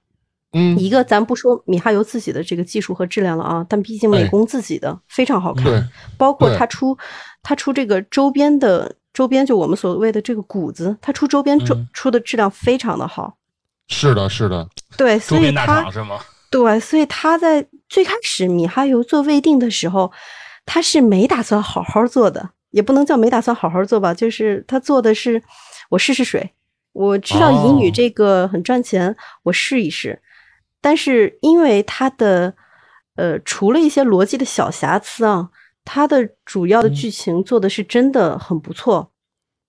[0.53, 5.83] 嗯，一个咱不说米哈游自己的这个技术和质量了啊，但毕竟美工自己的非常好看，对，
[6.17, 6.97] 包括他出
[7.43, 13.37] 他出这个周边的周边，就我们所谓的这个谷子，他出周边出、嗯出的质量非常的好。
[13.89, 16.19] 是的，是的，对，周边大所以他是吗？
[16.51, 20.11] 对，所以他在最开始米哈游做未定的时候，
[20.65, 25.43] 他是没打算好好做的，也不能叫没打算好好做吧，就是他做的是
[25.91, 26.53] 我试试水，
[26.93, 30.21] 我知道乙女哦这个很赚钱，我试一试。
[30.81, 32.55] 但是因为它的
[33.17, 35.51] 呃，除了一些逻辑的小瑕疵啊，
[35.85, 39.11] 它的主要的剧情做的是真的很不错，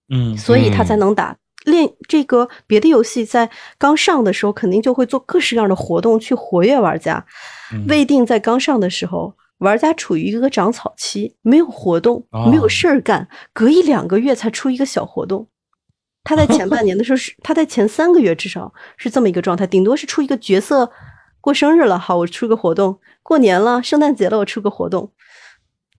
[0.10, 1.38] 嗯，所以它才嗯能打。
[1.65, 7.25] 练这个别的游戏在刚上的时候，肯定就会做各式各样的活动去活跃玩家。
[7.73, 15.47] 嗯未定在刚上的时候，玩家处于一个长草期，没有活动，哦没有事儿干，隔一两个月才出一个小活动。
[16.27, 20.91] 他在前半年的时候是，他在前三个月至少是这么一个状态，顶多是出一个角色
[21.39, 25.13] 过生日了，好，我出个活动；过年了，圣诞节了，我出个活动。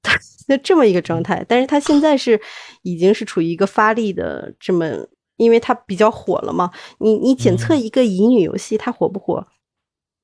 [0.48, 2.38] 那这么一个状态，但是他现在是
[2.82, 4.86] 已经是处于一个发力的这么，
[5.38, 6.70] 因为他比较火了嘛。
[6.98, 9.46] 你你检测一个乙女游戏它火不火，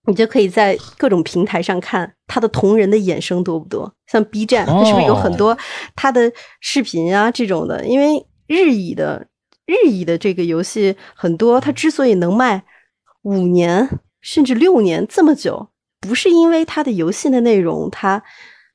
[0.07, 3.91] 你就可以在各种平台上看他的同人的衍生多不多。
[4.07, 5.57] 像 B 站，它是不是有很多
[5.97, 7.87] 他的视频啊这种的？
[7.87, 9.27] 因为日乙的
[9.67, 12.65] 日乙的这个游戏很多，它之所以能卖
[13.23, 15.69] 五年甚至六年这么久，
[16.01, 18.23] 不是因为它的游戏的内容它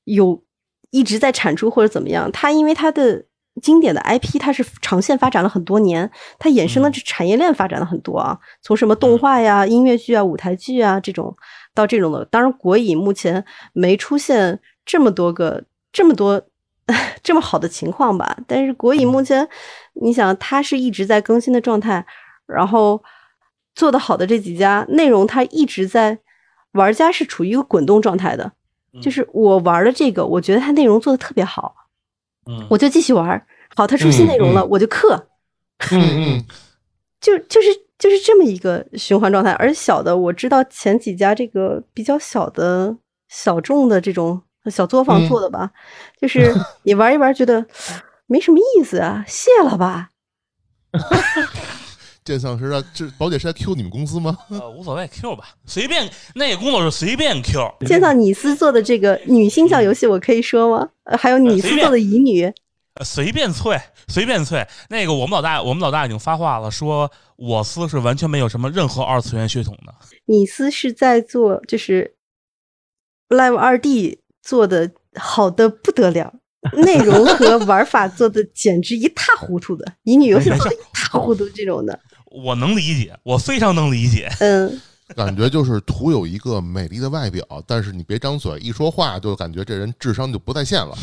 [0.05, 0.43] 有
[0.89, 3.25] 一直在产出或者怎么样，它因为它的
[3.61, 11.35] 经典的 IP 它是长线发展了很多年，它衍生的这产业链发展了很多啊，从什么动画呀、音乐剧啊、舞台剧啊这种
[11.75, 12.25] 到这种的。
[12.25, 16.41] 当然，国乙目前没出现这么多个这么多
[17.23, 19.47] 这么好的情况吧，但是国乙目前，
[20.01, 22.05] 你想它是一直在更新的状态，
[22.45, 23.01] 然后
[23.75, 26.17] 做得好的这几家内容，它一直在
[26.73, 28.51] 玩家是处于一个滚动状态的。
[29.01, 31.75] 就是我玩的这个，我觉得它内容做的特别好，
[32.47, 33.45] 嗯我就继续玩。
[33.75, 35.15] 好，它出新内容了，我就氪，
[35.91, 36.45] 嗯嗯，
[37.21, 37.67] 就就是
[37.99, 39.51] 就是这么一个循环状态。
[39.53, 42.97] 而小的我知道前几家这个比较小的
[43.27, 45.71] 小众的这种小作坊嗯做的吧，
[46.19, 47.65] 就是 你玩一玩觉得
[48.27, 50.09] 没什么意思啊，卸了吧。
[52.25, 54.37] 剑丧是在这宝姐是在 Q 你们公司吗？
[54.49, 57.59] 呃，无所谓，Q 吧，随便那个工作是随便 Q。
[57.87, 60.89] 剑丧，你司做的这个女性向游戏，我可以说吗？
[61.05, 62.53] 呃，还有你司做的乙女，
[63.03, 64.67] 随便脆，随便脆。
[64.89, 69.95] 那个我们老大，我们老大已经发话了，说我司是完全没有什么任何二次元血统的。
[70.25, 72.13] 你司是在做，就是
[73.29, 74.19] Live 二 D
[74.49, 76.33] 做的好的不得了。
[76.73, 81.97] 内容和 玩法做的简直一塌糊涂的，乙女游戏做的一塌糊涂这种的，
[82.43, 84.27] 我能理解，我非常能理解。
[84.39, 84.81] 嗯，
[85.15, 90.97] 感觉就是图有一个美丽的外表，但是你别张嘴，一说话就感觉这人智商就不在线了。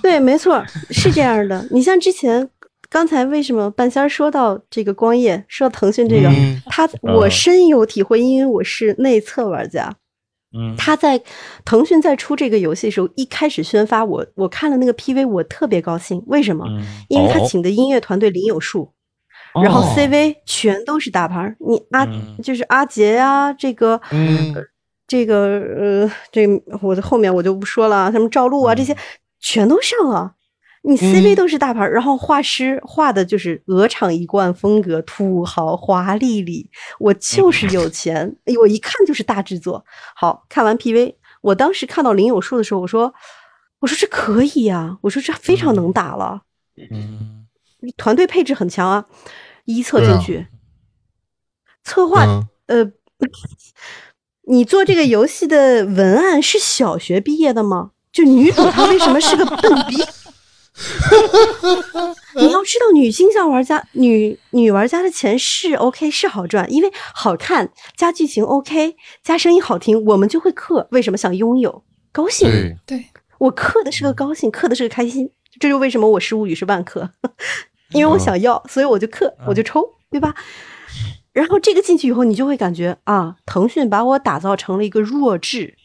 [0.00, 1.66] 对，没错，是这样的。
[1.72, 2.48] 你像之前
[2.88, 9.92] 刚才为什么半仙说到这个光夜，说到腾讯这个，嗯、他我深有体会，因为我是内测玩家。
[10.52, 11.20] 嗯，他在
[11.64, 16.22] 腾讯在出这个游戏的时候，一开始宣发我，我看了那个 PV，我特别高兴。
[16.26, 16.64] 为什么？
[16.68, 18.92] 嗯、因为他请的音乐团队林有树，
[19.54, 21.54] 哦、然后 CV 全都是大牌。
[21.60, 24.54] 你阿、嗯、就是阿杰呀、啊，这个，嗯，
[25.06, 25.36] 这个
[25.78, 26.46] 呃，这
[26.82, 28.96] 我的后面我就不说了，什么赵露啊这些
[29.38, 30.34] 全都上了。
[30.82, 36.70] 你 CV 都是大牌，然后画师画的就是鹅厂一贯风格，土豪华丽丽。
[36.98, 39.84] 我就是有钱，哎，我一看就是大制作。
[40.14, 43.12] 好看完 PV，我当时看到林有树的时候，我说，
[43.80, 46.42] 我说这可以呀、啊，我说这非常能打了。
[46.90, 47.46] 嗯，
[47.98, 49.04] 团队配置很强啊，
[49.66, 50.46] 一测进去，
[51.84, 52.92] 策划、嗯、呃，
[54.48, 57.90] 你做这个游戏的文案是小学毕业的吗？
[58.10, 59.96] 就女主她为什么是个笨逼？
[62.36, 70.86] 你要知道，女性向玩家、女女玩家的钱是 OK，是好赚，因为好看加剧情 OK，加声音好听，我们就会氪。
[70.90, 71.82] 为什么想拥有？
[72.12, 72.48] 高兴。
[72.86, 73.04] 对，
[73.38, 75.30] 我氪的是个高兴，氪的是个开心。
[75.58, 77.08] 这就为什么我十五语是万氪，
[77.92, 80.34] 因为我想要，所以我就氪，我就抽，对吧？
[81.32, 85.76] 然后这个进去以后，你就会感觉啊，腾讯把我打造成了一个弱智。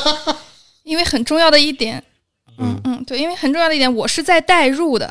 [0.84, 2.04] 因为很重要的一点。
[2.58, 2.80] 嗯。
[2.84, 5.06] 嗯，对，因为很重要的一点，我是在代入的，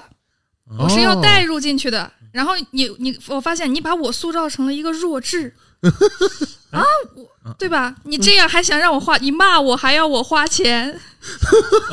[0.65, 0.83] 哦。
[0.83, 2.11] 我是要代入进去的。
[2.31, 5.55] 然后你你，我发现你把我塑造成了一个弱智。
[6.71, 6.83] 啊，
[7.15, 7.95] 我对吧？
[8.03, 10.99] 你这样还想让我花，你骂我还要我花钱。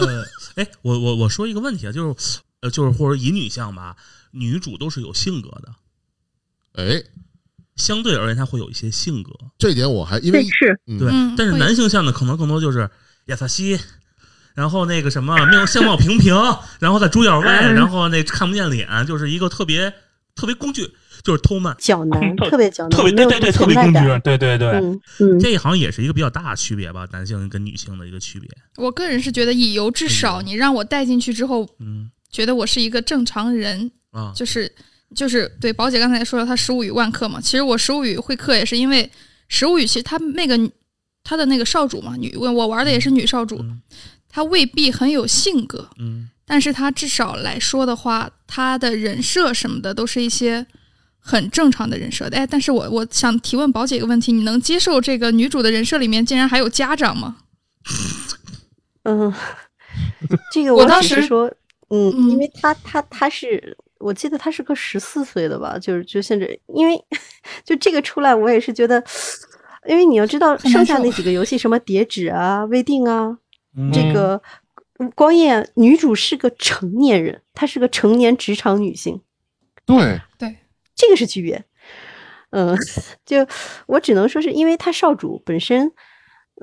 [0.00, 0.24] 呃，
[0.56, 3.94] 哎，我我我说一个问题啊，就是呃，就是或者以女向吧，
[4.32, 7.04] 女主都是有性格的，哎，
[7.76, 10.80] 相对而言她会有一些性格，这一点我还因为是。
[10.98, 12.90] 对，嗯但是男性向的可能更多就是
[13.26, 13.78] 亚萨西。
[14.54, 16.34] 然后那个什么，面相貌平平，
[16.78, 19.92] 然后在猪脚外，然后那看不见脸，就是一个特别
[20.34, 20.88] 特别工具，
[21.22, 28.48] 就是偷慢，脚男，特别脚男，特别对对对，特别工具，对对对，嗯嗯，这好像也是一个比较大的区别吧，男性跟女性的一个区别。
[28.76, 34.70] 我个人是觉得乙游至少你让我带进去之后，嗯，觉得我是一个正常人啊，就是
[35.14, 39.10] 就是对宝姐刚才说了，她十五语万克嘛，其实我十五语会克也是因为
[39.48, 40.58] 十五语其实她那个
[41.24, 43.56] 他的那个少主嘛，女我玩的也是女少主。
[43.60, 43.80] 嗯
[44.32, 50.66] 他未必很有性格，嗯，但是他至少来说的话，他的人设什么的都是一些
[51.18, 52.26] 很正常的人设。
[52.32, 57.36] 哎，但是我我想提问宝姐一个问题：你能接受这个女主的人设里面竟然还有家长吗？
[59.04, 59.32] 嗯，
[60.52, 61.46] 这个我当时说，
[61.90, 66.96] 嗯，嗯因为他他他是，我记得他是个十四岁的吧，就是就甚至，因为
[67.66, 69.02] 就这个出来，我也是觉得，
[69.88, 73.36] 因为你要知道，剩下那几个游戏，什么叠纸啊、未定啊，
[73.76, 74.40] 嗯这个
[75.14, 79.20] 光夜女主是个成年人，她是个成年职场女性，
[79.86, 80.56] 对对，
[80.94, 81.64] 这个是区别。
[82.50, 82.76] 嗯，
[83.24, 83.46] 就
[83.86, 85.90] 我只能说是因为她少主本身，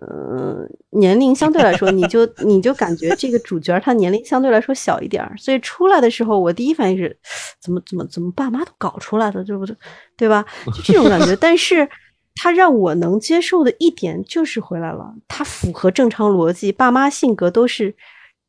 [0.02, 7.18] 嗯、年龄相对来说，你就 你就感觉这个主角他年龄相对来说小一点儿，所以出来的时候，我第一反应是，
[7.60, 9.76] 怎么怎么怎么爸妈都搞出来的，对不对？
[10.16, 10.46] 对吧？
[10.68, 11.36] 就这种感觉。
[11.42, 11.90] 但是
[12.36, 17.96] 他让我能接受的一点就是回来了，他符合正常逻辑，爸妈性格都是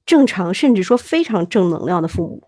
[0.06, 2.42] 正常，甚至说非常正能量的父母。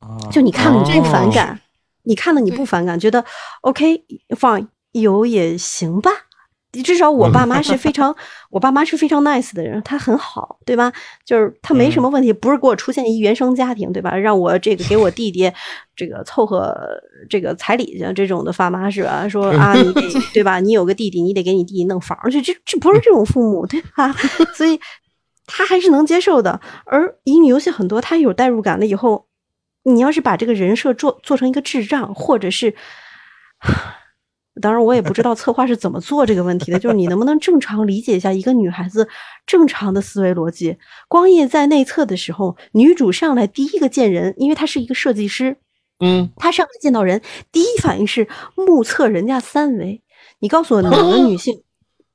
[0.00, 1.60] 啊就你看了你不哦反感，
[2.04, 3.24] 你看了你不反感，觉得
[3.62, 6.10] OK fine 有也行吧。
[6.84, 8.14] 至少我爸妈是非常，
[8.50, 10.92] 我爸妈是非常 nice 的人，他很好，对吧？
[11.24, 14.14] 就是他没什么问题，不是给我出现一原生家庭，对吧？
[14.16, 15.50] 让我这个给我弟弟
[15.96, 16.76] 这个凑合
[17.30, 19.26] 这个彩礼去这种的爸妈是吧？
[19.28, 20.02] 说啊，你得
[20.34, 20.60] 对吧？
[20.60, 24.12] 你有个弟弟，你得给你弟弟弄房去，这这不是这种父母，对吧？
[24.54, 24.78] 所以
[25.46, 26.60] 他还是能接受的。
[26.84, 29.26] 而乙女游戏很多，他有代入感了以后，
[29.84, 32.74] 你要是把这个人设做做成一个智障，或者是，
[34.58, 39.08] 当然我也不知道策划是怎么做这个问题的，就是你能不能正常理解一下一个女孩子
[39.46, 40.76] 正常的思维逻辑？
[41.08, 45.56] 光夜在内测的时候，女主上来第一个见人，因为她是一个设计师，
[46.00, 50.02] 嗯，她上来见到人，第一反应是目测人家三维。
[50.40, 51.62] 你告诉我哪个女性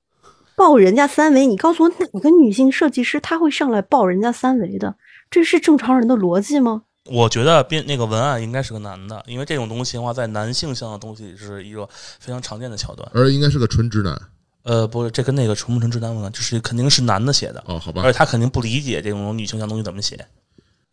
[0.55, 1.45] 报人家三维？
[1.45, 4.95] 你告诉我哪个女性设计师她会上来报人家三维的？
[5.31, 6.83] 这是正常人的逻辑吗？
[7.10, 11.88] 我觉得编那个文案应该是个男的，因为这种东西的话，在男性向的东西是一个
[12.20, 13.10] 非常常见的桥段。
[13.14, 14.18] 而应该是个纯直男。
[14.64, 17.62] 呃，不是，这跟那个纯不纯直男无关，就是肯定是男的写的。
[17.68, 18.01] 哦，好吧。
[18.06, 20.16] 而且他肯定不理解这种女性向东西怎么写。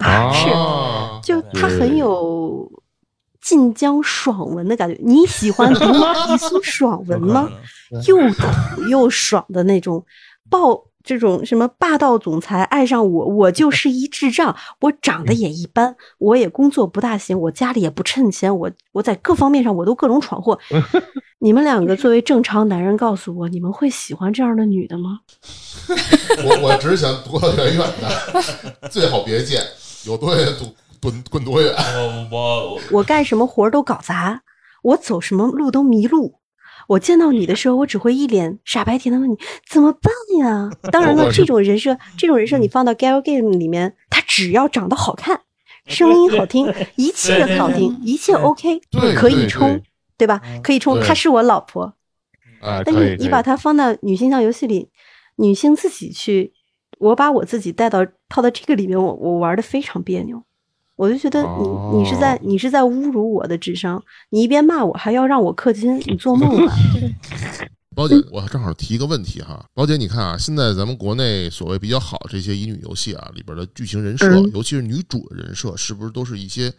[0.03, 0.49] 是，
[1.23, 2.69] 就他很有
[3.41, 4.99] 晋江爽文的感觉。
[5.01, 7.49] 你喜欢读低俗爽文吗？
[8.09, 10.05] 又土又爽的那种，
[10.49, 20.59] 爆这种什么霸道总裁爱上我，我就是一智障，我长得也一般，我也工作不大行，我家里也不趁钱，我我在各方面上我都各种闯祸。
[21.43, 25.21] 你们两个作为正常男人，告诉我，你们会喜欢这样的女的吗？
[26.45, 27.87] 我我只想躲得远远
[28.83, 29.63] 的，最好别见，
[30.05, 30.71] 有多远滚
[31.01, 31.75] 滚滚多远。
[32.31, 34.43] 我我我干什么活都搞砸，
[34.83, 36.40] 我走什么路都迷路。
[36.91, 39.37] 我见到你的时候，我只会一脸傻白甜的问你
[39.69, 40.71] 怎么办呀？
[40.91, 45.41] 当然了，这种人设， 这种人设你放到 gal game 里面，他只要长得好看，
[45.87, 48.81] 声音好听，一切好听，一切 OK，
[49.17, 49.81] 可以冲。
[50.19, 50.39] 对吧？
[50.63, 51.95] 可以冲，她是我老婆。
[52.61, 54.91] 啊，但是你把它放到女性向游戏里，
[55.37, 56.53] 女性自己去，
[56.99, 60.43] 我把我自己带到套到这个里面，我我玩的非常别扭。
[61.01, 66.75] 我就觉得你你是在你是在侮辱我的智商，你一边骂我还要让我氪金，你做梦吧！
[67.97, 76.71] 包姐，我正好提一个问题哈，包姐，你看啊，现在咱们国内所谓比较好这些乙女游戏啊里边的剧情人设，尤其是女主的人设，是不是都是一些？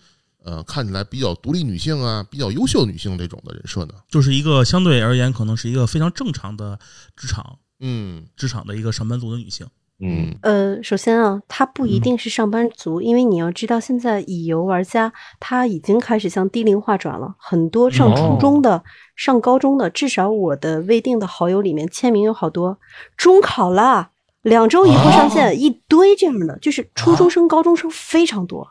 [0.44, 6.78] 呃，看起来比较独立女性啊，比较优秀女性这种的人设呢，就是一个相对而言可能是一个非常正常的
[7.16, 9.66] 职场，嗯，职场的一个上班族的女性，
[10.04, 18.84] 嗯，呃，首先啊，他不一定是上班族，因为你要知道，现在乙游玩家他已经开始向低龄化转了，很多上初中的、
[19.16, 22.80] 上高中的，至少我的未定的好友里面签名有好多。
[23.16, 24.10] 中考了，
[24.42, 28.70] 两周以后上线，一堆这样的，就是初中生、高中生非常多。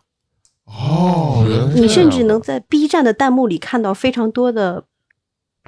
[0.64, 1.44] 哦，
[1.76, 4.84] 你甚至能在 B 站的弹幕里看到非常多的，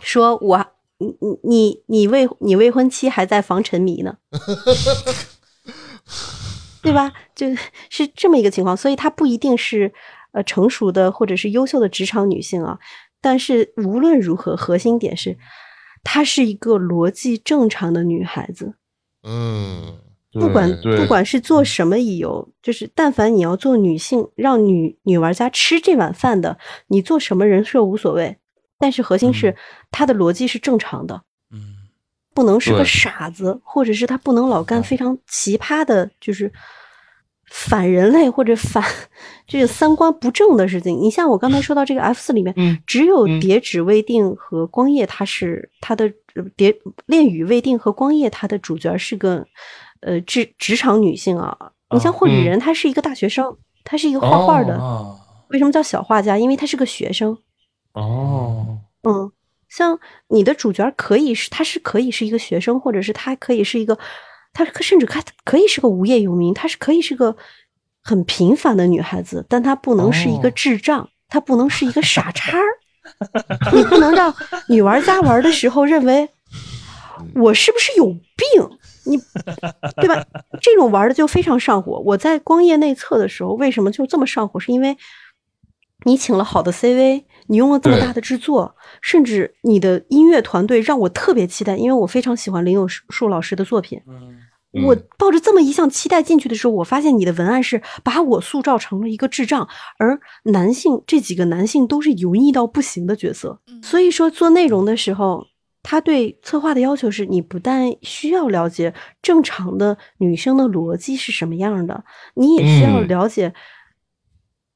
[0.01, 0.67] 说我
[0.99, 4.17] 你你你你未你未婚妻还在防沉迷呢，
[6.83, 7.13] 对吧？
[7.35, 7.55] 就
[7.91, 9.93] 是这么一个情况，所以她不一定是
[10.33, 12.79] 呃成熟的或者是优秀的职场女性啊，
[13.21, 15.39] 但是无论如何，核心点是
[16.03, 18.75] 她是一个逻辑正常的女孩子，
[19.23, 19.99] 嗯。
[20.35, 26.57] 不管不管是做什么理由，就是但凡你要做女性，让女女玩家吃这碗饭的，
[26.87, 28.39] 你做什么人设无所谓，
[28.79, 29.55] 但是核心是
[29.91, 31.23] 她的逻辑是正常的，嗯，
[32.35, 36.51] 不能是个傻子，或者是他不能老干非常奇葩的，就是
[37.51, 38.83] 反人类或者反
[39.47, 40.99] 这个三观不正的事情。
[41.01, 46.13] 你像我刚才说到这个 F 四里面，只有叠纸未定和光夜，他是他的
[46.57, 46.75] 叠
[47.07, 49.47] 恋与未定和光夜，他的主角是个。
[50.05, 51.57] 呃，职职场女性啊，
[51.91, 54.77] 你像霍女人，她是一个大学生，她是一个画画的。
[55.51, 56.37] 为什么叫小画家？
[56.37, 57.39] 因为她是个学生。
[57.93, 59.31] 哦，嗯，
[59.75, 59.99] 像
[60.29, 63.99] 你的主角可以是，他是可以是一个学生，或者是他可以是一个，
[64.53, 67.35] 他甚至他可以是个无业游民，他是可以是个
[68.03, 72.65] 很平凡的女孩子，但她不能是一个智障，她不能是一个傻叉儿。
[73.73, 74.35] 你不能让
[74.69, 76.29] 女玩家玩的时候认为
[77.35, 78.79] 我是不是有病？
[79.05, 79.17] 你
[79.97, 80.23] 对吧？
[80.61, 81.99] 这种玩的就非常上火。
[82.05, 84.61] 我在光夜内测的时候，为什么就这么上火？
[84.61, 84.95] 是因为
[86.05, 94.01] 你请了好的 CV，你用了这么大的制作，甚至你的音乐团队让我特别期待，因为我非常喜欢林有树老师的作品。
[94.85, 103.61] 我抱着这么一项期待进去的时候，我发现你的文案是把我塑造成了一个智障，而男性这几个男性都是油腻到不行的角色。
[103.83, 105.47] 所以说做内容的时候。
[105.85, 113.53] 他对策划的要求是：你不但需要了解正常的女生的逻辑是什么样的，你也需要了解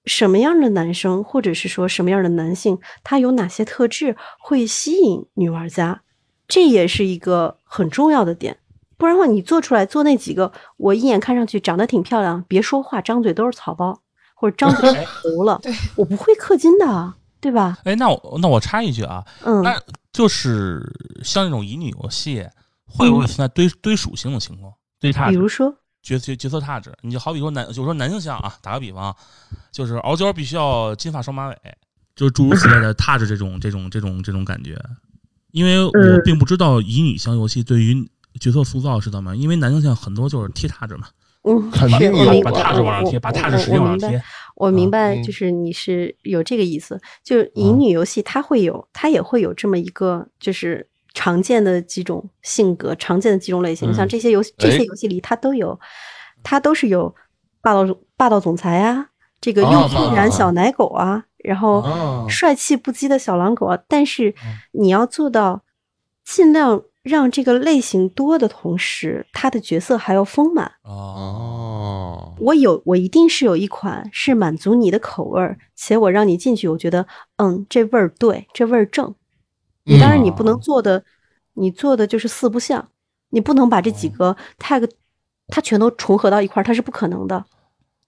[0.06, 6.02] 什么样的男生，或者是说什么样的男性，他有哪些特质会吸引女玩家，
[6.48, 8.58] 这也是一个很重要的点。
[8.96, 14.00] 不然的话，你做出来做那几个，我一眼看上去长得挺漂亮，别说话，张嘴都是草包，
[14.34, 15.60] 或者张嘴糊 了，
[15.96, 17.78] 我不会氪金的，对吧？
[17.84, 19.78] 哎，那我那我插一句啊，嗯，那。
[20.12, 20.80] 就是
[21.22, 22.42] 像那种乙女游戏，
[22.86, 24.72] 会不会存在堆堆属性的情况？
[24.98, 25.76] 堆差，比如说
[26.06, 29.12] 角角角色差值，你就好比说男，就说男性向啊，打个比方，
[29.72, 31.56] 就是傲娇必须要金发双马尾，
[32.14, 34.80] 就诸如此类的踏着这种这种这种这种感觉。
[35.50, 41.08] 因为我并不知道乙女向游戏对于角色塑造是怎么，因为男性向很多就是贴踏着嘛。
[41.42, 44.22] 嗯，肯定有把踏着往上贴，把踏着使劲往上贴。
[44.54, 55.80] 我明白，嗯就是你是有这个意思，就是乙女游戏它会有，它也会有这么一个就是常见的几种性格，常见的几种类型，嗯像这些游戏这些哎游戏里它都有，
[56.42, 57.12] 它都是有
[57.62, 59.08] 霸道总霸道总裁啊，
[59.40, 64.34] 这个啊幼稚霸道染小奶狗啊，然后哦帅气不羁的小狼狗啊，但是
[64.72, 65.62] 你要做到
[66.22, 70.70] 尽量让这个类型多的同时，他的角色还要丰满。
[70.82, 77.06] 哦，哦，我有，我一定是有一款是满足你的口味儿，且我让你进去，我觉得，
[77.36, 79.14] 嗯，这味儿对，这味儿正。
[79.86, 81.02] 你当然你不能做的，
[81.54, 82.86] 你做的就是四不像，
[83.30, 84.88] 你不能把这几个 tag
[85.48, 87.44] 它全都重合到一块儿，它是不可能的。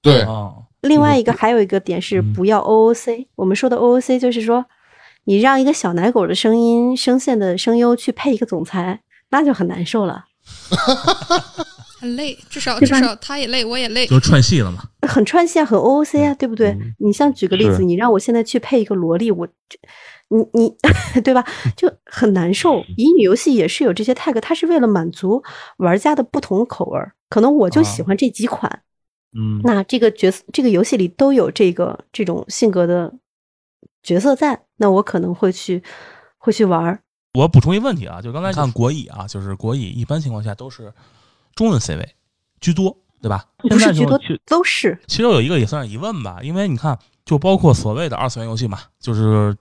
[0.03, 0.53] 对，啊，
[0.83, 4.65] 另外一个还有一个点是嗯不要 OOC，、我们说的 OOC 就是说，
[5.25, 9.01] 你让一个小奶狗的声音声线的声优去配一个总裁，
[9.31, 10.25] 那就很难受了，
[12.01, 14.07] 很累，至少至少他也累，我也累。
[14.07, 14.85] 就是串戏了嘛。
[15.09, 16.71] 很串戏啊，很 OOC 啊，对不对？
[16.71, 19.47] 嗯你像举个例子，是你让我现在去配一个萝莉，我
[20.29, 20.77] 你你
[21.23, 21.45] 对吧？
[21.77, 22.83] 就很难受。
[22.97, 25.43] 乙女游戏也是有这些 tag，它是为了满足
[25.79, 28.83] 玩家的不同口味儿，可能我就喜欢这几款，
[29.33, 33.15] 嗯，那这个角色这个游戏里都有这个这种性格的
[34.03, 35.83] 角色在，那我可能会去
[36.37, 37.01] 会去玩儿。
[37.35, 40.93] 我补充一个问题啊，就刚才看国乙啊，就是国乙一般情况下都是
[41.55, 42.05] 中文 CV
[42.61, 43.45] 居多，对吧？
[43.59, 49.57] 不是居多都是其实有一个也算是疑问吧，因为你看，就包括所谓的二次元游戏嘛，就是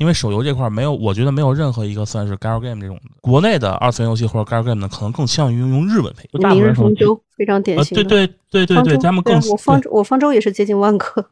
[0.00, 6.48] 因为手游这块儿没有，我觉得没有任何一个算是 gal game 这种的国内的二次元游戏或者 gal game 呢，可能更倾向于用日文配音。
[6.48, 8.04] 明日方舟非常典呃，型的。
[8.04, 11.24] 对对对对对，方舟他们更我方对我方舟也是接近万个。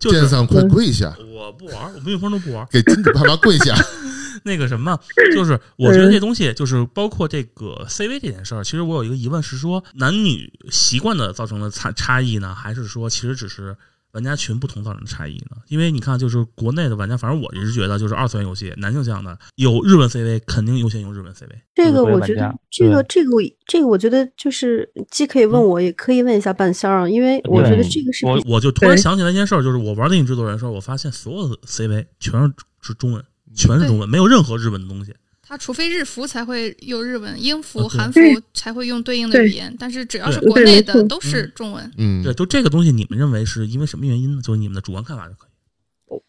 [0.00, 2.66] 剑上快跪下，我不玩，我没有风都不玩。
[2.68, 3.74] 给金主爸爸跪下。
[4.42, 4.98] 那个什么，
[5.34, 13.74] 就是我觉得这东西就是包括这个 CV 这件事儿，其实我有一个疑问是说，男女习惯的造成的差差异呢，还是说其实只是
[14.14, 15.56] 玩家群不同造成的差异呢？
[15.68, 21.48] 因为你看，就是国内的玩家，反正我一直觉得，就是二次元游戏男性向的有日文 CV，肯定优先用日文 CV。
[21.74, 35.12] 这个我觉得，这个这个我这个我觉得就是既可以问我，也可以问一下半仙儿啊，因为我觉得这个是我我就突然想起来一件事儿，就是我玩电影制作人的时候，我发现所有的 CV 全是是中文，全是中文，没有任何日文的东西。
[35.54, 38.20] 他除非日服才会用日文，英服、啊韩服
[38.52, 41.88] 才会用对应的语言，但是只要是国内的都是中文。
[41.96, 44.42] 嗯，对，就这个东西，你们认为是因为什么原因呢？
[44.42, 46.20] 就是你们的主观看法就可以。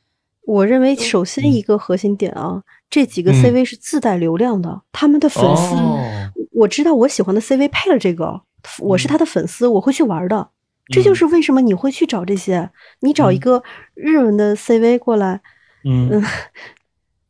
[0.45, 3.41] 我认为首先一个核心点啊，这几个嗯。
[3.41, 8.41] CV 是自带流量的，他们的粉丝，哦我知道我喜欢的 CV 配了这个，
[8.77, 10.51] 我是他的粉丝，我会去玩的。
[10.89, 11.03] 这嗯。
[11.03, 12.69] 就是为什么你会去找这些，
[12.99, 13.63] 你找一个
[13.95, 15.41] 日文的 CV 过来，
[15.83, 16.23] 嗯。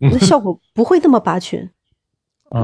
[0.02, 1.70] 嗯，那效果不会那么拔群。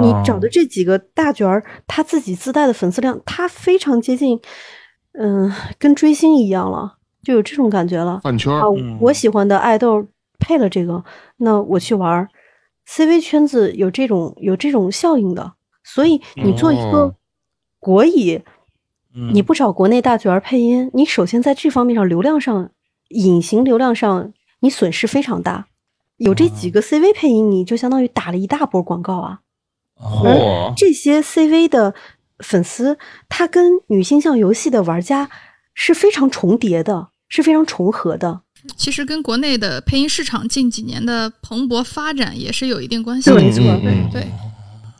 [0.01, 4.39] 你找的哦这几个大角儿，他自己自带的粉丝量，他非常接近，
[5.13, 8.19] 嗯、跟追星一样了，就有这种感觉了。
[8.21, 8.63] 饭圈啊
[8.99, 10.07] 我喜欢的爱豆
[10.39, 11.03] 配了这个，
[11.37, 12.29] 那我去玩儿。
[12.87, 15.53] CV 圈子有这种有这种效应的，
[15.83, 17.15] 所以你做一个哦
[17.79, 18.41] 国乙，
[19.13, 22.71] 嗯你不找国内大角儿配音，你首先在这方面上流量上，
[23.09, 25.67] 隐形流量上你损失非常大。
[26.17, 29.39] 有这几个 CV 配音，你就相当于打了一大波广告啊。
[30.01, 31.93] 嚯，这些 CV 的
[32.39, 32.97] 粉丝，
[33.29, 35.29] 他跟女性向游戏的玩家
[35.73, 38.41] 是非常重叠的，是非常重合的。
[38.75, 43.35] 其实跟国内的配音市场近几年的蓬勃发展也是有一定关系的。
[43.35, 43.61] 对没错
[44.11, 44.27] 对，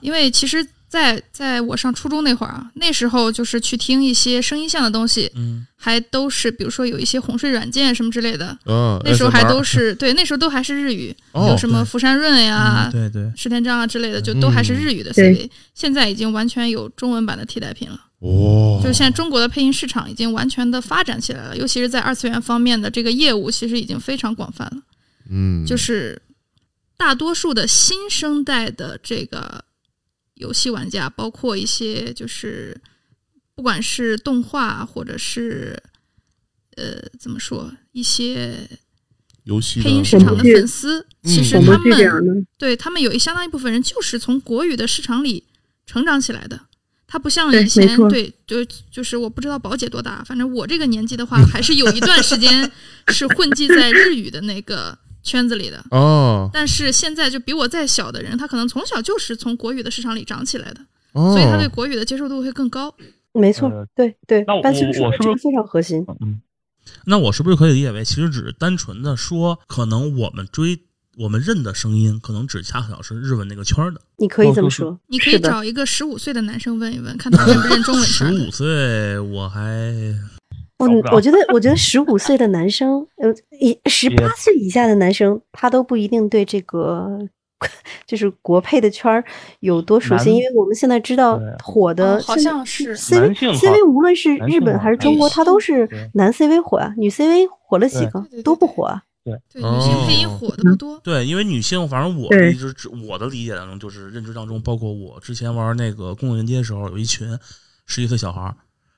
[0.01, 17.97] 因为其实在，在我上初中那会儿啊，那时候就是去听一些声音像的东西，嗯，还都是比如说有一些哄睡软件什么之类的，嗯，那时候还都是对，那时候都还是日语，哦有什么福山润呀、嗯对对，石田章啊之类的，就都还是日语的对现在已经完全有中文版的替代品了。
[18.19, 24.81] 哦，就是现在中国的配音市场已经完全的发展起来了，尤其是在二次元方面的这个业务，其实已经非常广泛了。
[25.29, 26.21] 嗯，就是
[26.97, 29.63] 大多数的新生代的这个
[30.41, 32.75] 游戏玩家，包括一些就是
[33.55, 35.81] 不管是动画或者是
[36.75, 38.67] 呃怎么说一些
[39.43, 42.45] 游戏配音市场的粉丝，其实嗯他们呢？
[42.57, 45.45] 对他们有一相当一部分人就是从国语的市场里
[45.85, 46.59] 成长起来的。
[47.07, 52.71] 他不像以前对，就就是我不知道宝姐多大，反正我这个年纪的话，还是有一段时间
[53.09, 55.83] 是混迹在日语的那个圈子里的。
[55.91, 60.81] 哦，但是现在就比我再小的人，他可能从小就是从国语的市场里长起来的，
[61.13, 62.93] 哦，所以他对国语的接受度会更高。
[63.33, 66.05] 没错呃，对对那我，班青说我是不是非常核心。
[66.19, 66.41] 嗯
[67.05, 70.79] 那我是不是可以理解为，其实只是单纯的说，可能我们追
[71.17, 74.01] 我们认的声音，可能只恰巧是日文那个圈儿的。
[74.17, 78.25] 你可以这么说，你可以找一个十五岁的男生问一问，看他认不认中文十。
[78.33, 79.93] 五岁我还
[80.87, 87.19] 我我觉得，我觉得 十五岁的男生，呃，一十八岁以下的男生，他都不一定对这个
[88.07, 89.23] 就是国配的圈儿
[89.59, 99.03] 有多熟悉，因为我们现在知道火的好像是 CV CV，无论是日本还是中国，他都是男 CV 火啊，女 CV 火了几个都不火啊。
[99.23, 100.99] 对对，女性配音火的不多。
[101.03, 102.73] 对，因为女性，反正我一直
[103.07, 107.29] 我的理解当中，就是认知当中，包括我之前玩那个公共连接的时候，有一群
[107.85, 108.55] 十几岁小孩儿，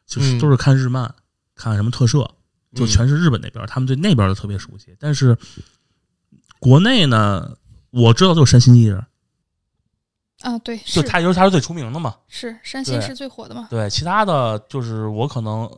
[0.07, 1.13] 就是都是看日漫。
[1.55, 2.29] 看什么特摄，
[2.73, 4.95] 就全是日本那边，他们对那边的特别熟悉。
[4.99, 5.37] 但是
[6.59, 7.57] 国内呢，
[7.91, 9.05] 我知道就是山新记人
[10.41, 13.67] 啊，对，就他就是他是最出名的嘛，是山新是最火的嘛。
[13.69, 15.69] 对，其他的就是我可能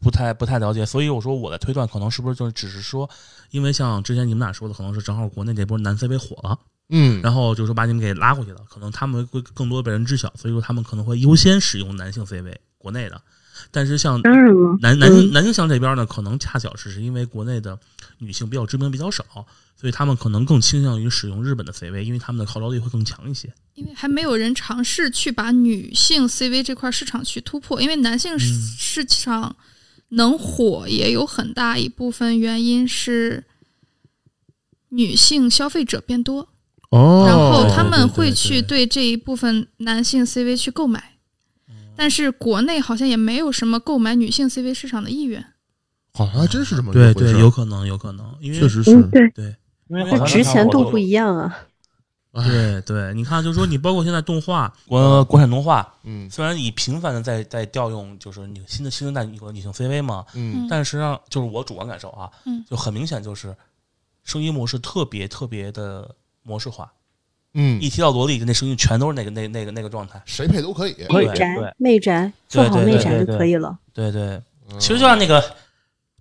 [0.00, 3.08] 不太不太了解，所以我说我的推断可能是不是就只是说，
[3.50, 13.20] 因为像之前你们俩说的，可能是正好国内这波男 CV 火了，嗯，然后就说把你们给拉过去了，可能他们会更多被人知晓，所以说他们可能会优先使用男性 CV，国内的。
[13.70, 14.20] 但是像
[14.80, 17.78] 男男性男性向这边呢，可能恰巧是是因为国内的
[18.18, 19.24] 女性比较知名比较少，
[19.78, 23.52] 所以他们可能更倾向于使用日本的 CV，因为他们的号召力会更强一些。
[23.74, 29.54] 因为还没有人尝试去把女性 CV 这块市场去突破，因为男性市场
[30.10, 33.44] 能火也有很大一部分原因是
[34.90, 36.48] 女性消费者变多，
[36.90, 41.15] 哦，然后他们会去对这一部分男性 CV 去购买。
[41.96, 45.44] 但是国内好像也没有什么购买女性 CV 市场的意愿，
[46.12, 49.02] 好像还真是这么对对，有可能有可能，因为确实是。
[49.04, 49.28] 对。
[49.30, 49.56] 对，
[49.88, 51.56] 因为值钱度不一样啊。
[52.32, 54.70] 对对，你看，就是说你包括现在动画。
[54.86, 63.56] 国国产动画，嗯，虽然以频繁的在在调用就是你新的新生代一个女性 CV 嘛，嗯，但实际上就是我主观感受啊，嗯，就很明显就是
[64.22, 66.92] 声音模式特别特别的模式化。
[67.58, 73.78] 嗯，一提到萝莉，那声音全都是那个那那个那个状态，谁配都可以，媚宅媚宅做好媚宅就可以了。
[73.94, 74.40] 对对，
[74.78, 75.42] 其实就像那个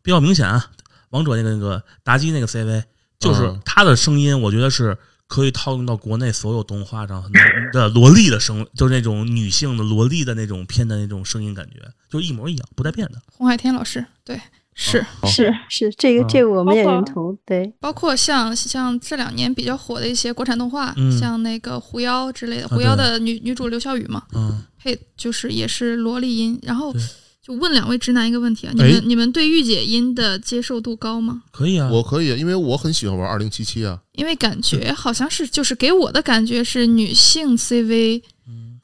[0.02, 0.72] 比较明显啊，
[1.10, 2.84] 王者那个那个妲己那个 CV，
[3.20, 7.30] 就是他的声音，我觉得是可以套用到国内所有动画上
[7.74, 13.22] 的萝莉的声，就是那种女性的萝莉的那种片的那种声音感觉，就一模一样，不带变的。
[13.34, 14.40] 洪海天老师，对。
[14.78, 17.36] 是是是，这个这个我们也认同。
[17.46, 26.60] 对，包括像像这两年比较火的一些国产动画，像那个狐妖之类的，狐妖的女女主刘晓宇嘛，嗯，配就是也是萝莉音。
[26.62, 26.94] 然后
[27.42, 31.44] 就问两位直男一个问题啊，你们你们对御姐音的接受度高吗？
[31.52, 33.98] 可以啊，我可以，因为我很喜欢玩二零七七啊。
[34.14, 38.22] 因为感觉好像是就是给我的感觉是女性 CV。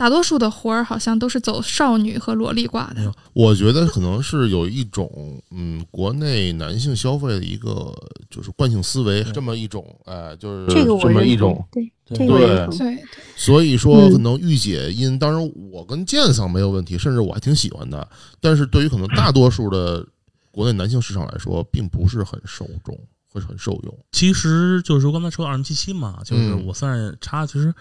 [0.02, 3.14] 大多数的活儿好像都是走少女和萝莉挂的。
[3.34, 7.93] 我觉得可能是有一种，嗯，国内男性消费的一个
[8.28, 12.28] 就是惯性思维，这么一种，哎，就是这个这么一种，对对
[12.76, 12.97] 对。
[13.36, 18.10] 所以说，可能御姐音，当然我跟剑桑没有问题，甚至我还挺喜欢的。
[18.39, 20.04] 但是对于可能大多数的
[20.49, 22.99] 国内男性市场来说，并不是很受众，
[23.32, 23.95] 会很受用。
[24.12, 27.72] 其实就是说刚才说二零七七嘛，就是我算差，其实。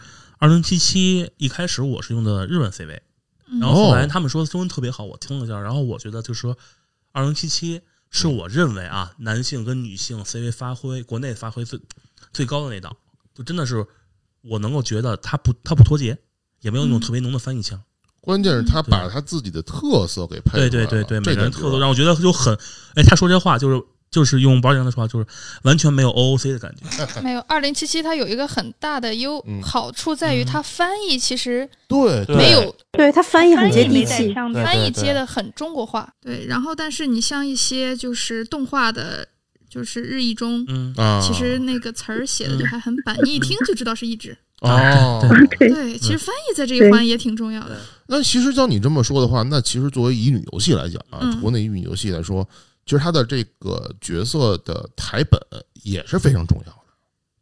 [0.41, 2.99] 二零七七一开始我是用的日文 CV，
[3.61, 6.57] 然后后来他们说中文特别好，我听了一下，然后我觉得就是说
[7.13, 11.79] 二零七七是我认为啊男性跟女性 CV 发挥国内发挥最
[12.33, 12.97] 最高的那档，
[13.35, 13.87] 就真的是
[14.41, 16.17] 我能够觉得他不他不脱节，
[16.63, 17.79] 也没有那种特别浓的翻译腔，
[18.23, 22.59] 关键是他把他自己的特色给配对对对对，每个人特色让我觉得就很
[22.97, 23.85] 哎，他说这话就是。
[24.11, 25.27] 就是用保险的说法，就是
[25.63, 27.07] 完全没有 OOC 的感觉。
[27.23, 36.13] 没有二零七七，它有一个很大的优好处在于它翻译其实对没有对它翻译很接地气，翻译接的很中国化。
[36.21, 39.29] 对，然后但是你像一些就是动画的，
[39.69, 40.93] 就是日译中，嗯。
[41.23, 44.37] 其实那个词儿写的就还很板，你一听就知道是译制。
[44.63, 45.25] 哦，
[45.57, 47.79] 对，其实翻译在这一环也挺重要的。
[48.09, 52.45] 那其实照你这么说的话，那其实作为乙女游戏来讲啊，国内乙女游戏来说。
[52.87, 55.41] 其实他的这个角色的台本
[55.83, 56.79] 也是非常重要的。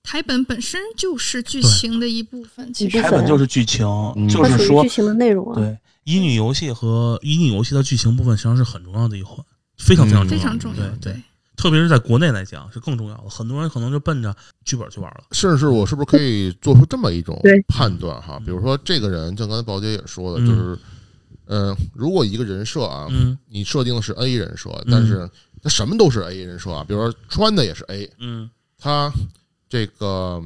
[0.03, 3.86] 台本本身就是剧情的一部分，其实台本就是剧情，
[4.28, 5.55] 就是说剧情的内容啊。
[5.55, 9.39] 对，乙女游戏和乙女游戏的剧情部分实际上是很重要的一环，
[9.76, 10.82] 非常非常非常重要。
[11.01, 11.22] 对对，
[11.57, 13.28] 特别是在国内来讲是更重要的。
[13.28, 14.34] 很多人可能就奔着
[14.64, 15.24] 剧本去玩了。
[15.32, 18.39] 甚至我是不是可以做出这么一种判断哈？
[18.41, 20.72] 比如说这个人，像刚才宝姐也说的，就是。
[20.72, 20.78] 嗯，
[21.95, 23.09] 如果一个人设啊，
[23.49, 25.29] 你设定的是 A 人设，但是
[25.63, 29.11] 他什么都是 A 人设啊，比如说穿的也是 A，嗯，他
[29.69, 30.43] 这个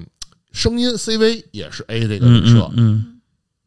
[0.53, 3.21] 声音 CV 也是 A 这个人设，嗯，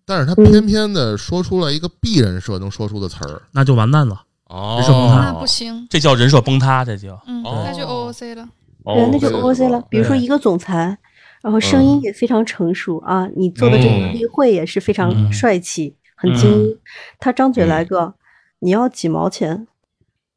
[0.05, 8.47] 但是他偏偏的说出了一个 B 人设能说出的词儿，那就完蛋了，哦，人设崩塌，那不行，这叫人设崩塌，这就，嗯，那就 OOC 了，
[8.85, 9.83] 对，那就 OOC 了。
[9.89, 10.97] 比如说一个总裁，
[11.43, 15.95] 然后声音也非常成熟啊，你做的这个例会也是非常帅气。
[16.25, 16.79] 很精英，
[17.19, 18.13] 他张嘴来个，
[18.59, 19.67] 你要几毛钱？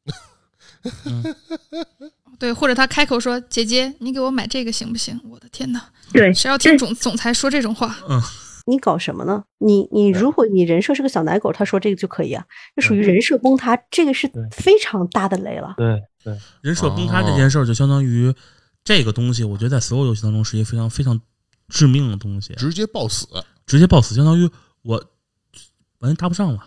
[2.39, 5.89] 对，或者他开口说：“姐姐，你给我买这个行不行？”我的天哪！
[6.13, 7.97] 对，谁要听总总裁说这种话？
[8.07, 8.21] 嗯，
[8.65, 9.43] 你搞什么呢？
[9.57, 12.45] 你你如果你人设是个小奶狗，他说这个就可以啊，
[12.77, 15.73] 这属于人设崩塌，这个是非常大的雷了。
[15.75, 18.33] 对对，人设崩塌这件事儿就相当于
[18.85, 21.19] 这个东西，我觉得在所有游戏当中是一个非常非常
[21.67, 23.27] 致命的东西，直接爆死，
[23.65, 24.49] 直接爆死，相当于
[24.83, 25.03] 我
[25.99, 26.59] 完全搭不上了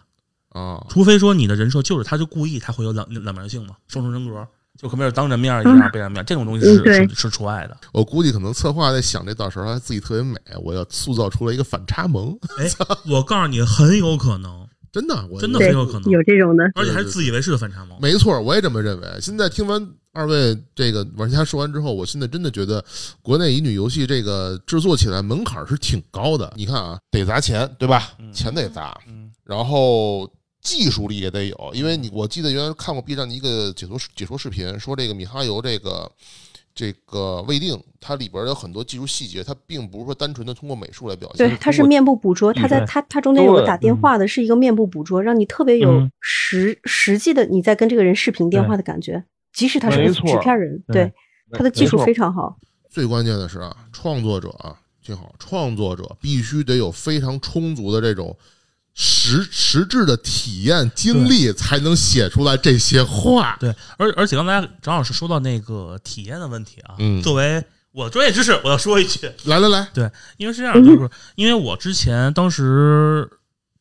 [0.50, 0.84] 啊！
[0.88, 4.46] 除非说你的人设就是他就故意他会有两两面性嘛，双重人格。
[4.74, 7.76] 就可能是当着面一样，背着面，这种东西是是是除外的。
[7.92, 12.36] 我估计可能策划在想这到时候他自己特别美，我要塑造出来一个反差萌。
[12.58, 12.66] 哎，
[13.06, 17.98] 我告诉你，很有可能，真的，我真的很有可能有这种的，而且还是自以为是的反差萌。
[18.00, 19.06] 没错，我也这么认为。
[19.20, 22.84] 现在听完二位这个玩家说完之后，我现在真的觉得
[23.22, 26.52] 国内乙女游戏这个制作起来门槛是挺高的。
[26.56, 28.12] 你看啊，得砸钱，对吧？
[28.32, 28.96] 钱得砸，
[29.44, 30.30] 然后。
[30.62, 36.08] 技术力也得有，因为你我记得原来看过 B 站的一个解说解说视频，说这个米哈游这个
[36.72, 41.48] 这个未定，它里边有很多技术细节，它并不是说单纯的通过美术来表现。
[41.48, 51.12] 对，它是面部捕捉，它在它它中间有个打电话的，是一个面部捕捉，让你特别有实实际的你在跟这个人视频电话的感觉，即使他是个纸片人，对，
[51.50, 52.58] 他的技术非常好。
[52.90, 58.36] 最关键的是啊，创作者啊，听好，创作者必须得有非常充足的这种。
[58.94, 63.56] 实实质的体验经历才能写出来这些话。
[63.58, 73.26] 对，而而且刚才张老师说到那个体验的问题啊，嗯，作为我专业知识，我要说一句，来来来，对，因为是这样，就是因为我之前当时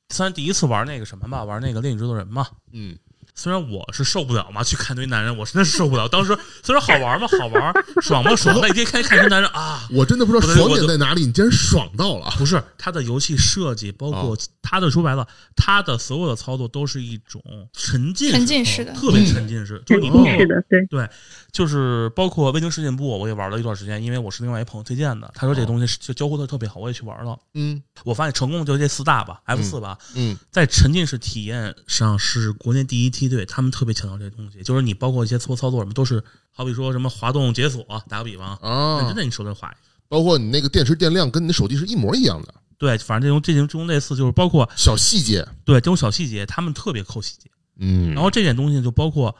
[0.07, 2.97] 虽然第一次玩那个什么吧，玩那个恋与制作人嘛，嗯。
[3.35, 6.07] 虽然我是受不了嘛，去看堆男人，我真的是受不了。
[6.07, 8.59] 当时虽然好玩嘛，好玩，爽嘛，爽。
[8.61, 12.31] 那天看看堆男人啊， 我真的不知道爽点在哪里，你竟然爽到了。
[12.37, 17.41] 不是他的游戏设计，包括他的说白了，他的所有的操作都是一种
[17.73, 19.81] 沉浸沉浸式的，特别沉浸式。
[19.85, 21.09] 就是你是的，对对，
[21.51, 27.37] 就是包括《未定事件簿》，我也玩了一段时间，因为我是另外一朋友推荐的，他说这东西就交互的特别好，我也去玩了。
[27.53, 29.97] 嗯，我发现成功就这四大吧，F 四吧。
[30.15, 34.61] 嗯，在沉浸式体验上是国内第一梯队，他们特别强调这东西。
[34.63, 39.73] 就是你包括一些操操作什么，都是好比说什么滑动解锁，打个比方啊，真的你手的滑，
[40.07, 42.53] 包括你那个电池电量跟你的手机是一模一样的。
[42.77, 47.49] 对，反正这种这种这种类似，就是包括小细节，对这种小细节，他们特别抠细节。
[47.77, 49.35] 嗯，然后这点东西就包括，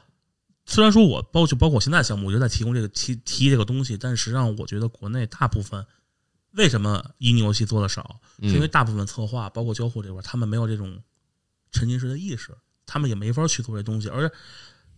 [0.65, 5.83] 虽然说我包就包括我现在项目，我就在提供这个提提这个东西，但实际上我觉得国内大部分
[6.51, 11.01] 为什么乙女游戏做的少，是因为大部分策划包括交互这块，他们没有这种
[11.71, 12.55] 沉浸式的意识，
[12.91, 14.09] 他们也没法去做这东西。
[14.09, 14.29] 而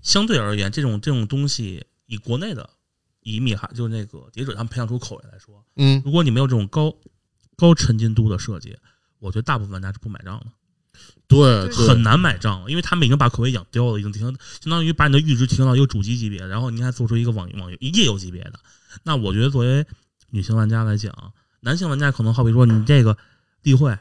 [0.01, 2.67] 相对而言，这种这种东西以国内的
[3.19, 6.91] 以米哈就是那个蝶者他们培养出口味来说，嗯，如果你没有这种高
[7.55, 8.75] 高沉浸度的设计，
[9.19, 10.47] 我觉得大部分玩家是不买账的。
[11.27, 18.53] 对，很难买账，因为他们已经把口味养刁了，已经提升，相当于把你的阈值提升到一个主机级别，然后你还做出一个网网游页游级别的。
[19.03, 19.85] 那我觉得作为
[20.31, 21.13] 女性玩家来讲，
[21.61, 23.17] 男性玩家可能好比说你这个
[23.61, 23.97] 例会，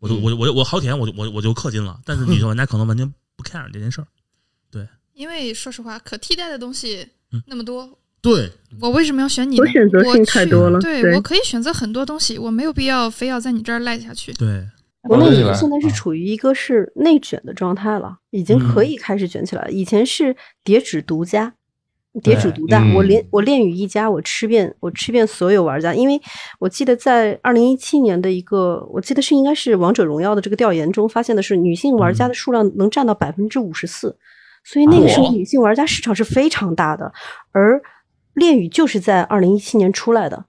[0.00, 1.98] 我就我我我好体验，我就我我就氪金了。
[2.04, 4.06] 但是女性玩家可能完全不 care 这件事儿。
[4.70, 7.06] 对，因为说实话，可替代的东西
[7.46, 9.58] 那么多，对我为什么要选你？
[9.58, 10.80] 我选择性太多了。
[10.80, 14.32] 对我可以选择很多东西，我没有必要非要在你这儿赖下去。
[14.34, 14.66] 对。
[15.02, 19.70] 国内现在是处于一个是内卷的状态了，已经可以开始卷起来了。
[19.70, 21.54] 以前是叠纸独家，
[22.20, 25.94] 叠主独大，我连我恋与一家，我吃遍我吃遍所有玩家。
[25.94, 26.20] 因为
[26.58, 34.16] 我记得在二零一七年的一个，我记得是应该是王者荣耀的这个调研中发现的是，女性玩家的数量能占到百分之五十四，
[34.64, 37.12] 所以那个时候女性玩家市场是非常大的。
[37.52, 37.80] 而
[38.34, 40.44] 恋与就是在二零一七年出来的。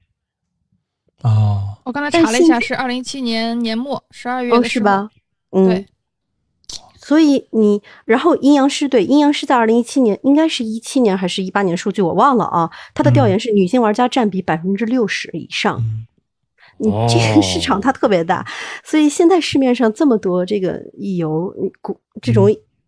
[1.24, 5.10] 哦，我刚才查了一下，是二零一七年年末十二月哦，是吧？
[5.52, 5.86] 嗯，对。
[7.10, 12.70] 所以你，然后阴阳师对阴阳师在二零一七年，应该是一七年还是一八年数据我忘了啊。
[12.94, 15.84] 他的调研是女性玩家占比百分之六十以上，
[16.78, 18.46] 你这个市场它特别大，
[18.84, 21.52] 所以现在市面上这么多这个乙游，
[22.22, 22.48] 这种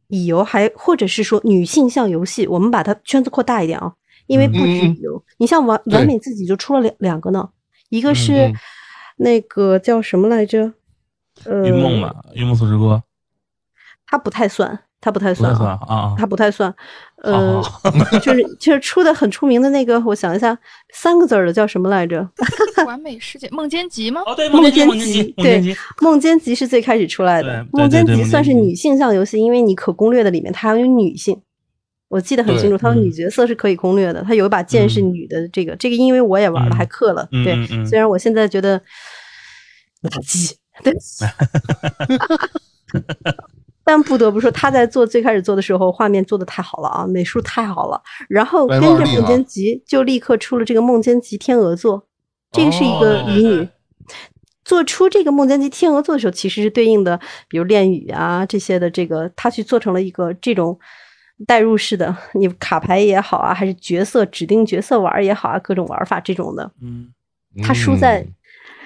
[0.10, 3.92] 乙游还或者是说女性向游戏，我们把它圈子扩大一点啊，
[4.28, 7.50] 因为不止乙游，你像完完美自己就出了两两个呢。
[7.90, 8.54] 一个是
[9.18, 10.72] 那个叫什么来着？
[11.46, 13.02] 呃，云梦吧，云梦素之歌，
[14.12, 16.74] 他不太算，它不太算啊，它不太算。
[17.24, 17.62] 呃，
[18.22, 20.58] 就是就是出的很出名的那个，我想一下，
[20.94, 22.28] 三个字的叫什么来着？
[22.86, 24.22] 完美世界梦间集吗？
[24.26, 27.66] 哦，对，梦间集，对，梦间集是最开始出来的。
[27.72, 31.42] 梦间集算是女性向游戏，因为你可攻略的里面它还有女性。
[32.10, 35.48] 我记得很清楚，他的女角色是可以攻略的，他有一把剑是女的。
[35.48, 37.26] 这个这个，因为我也玩了，还氪了。
[37.32, 37.56] 对，
[37.86, 38.78] 虽然我现在觉得
[40.02, 40.52] 垃圾，
[40.84, 40.94] 对。
[43.84, 48.00] 但不得不说，他在做最开始做的时候，画面做的太好了啊，美术太好了。
[48.30, 52.00] 然后跟着《梦间集》就立刻出了这个《梦间集天鹅座》，
[52.52, 53.68] 这个是一个乙女。
[54.64, 57.20] 做出这个《梦间集天鹅座》的时候，其实是对应的，
[57.50, 60.80] 比如恋语啊这些的这个，他去做成了一个这种
[61.48, 66.72] 代入式的，你卡牌也好啊，还是角色指定角色玩也好啊，各种玩法这种的。
[66.82, 67.10] 嗯，
[67.64, 68.26] 他输在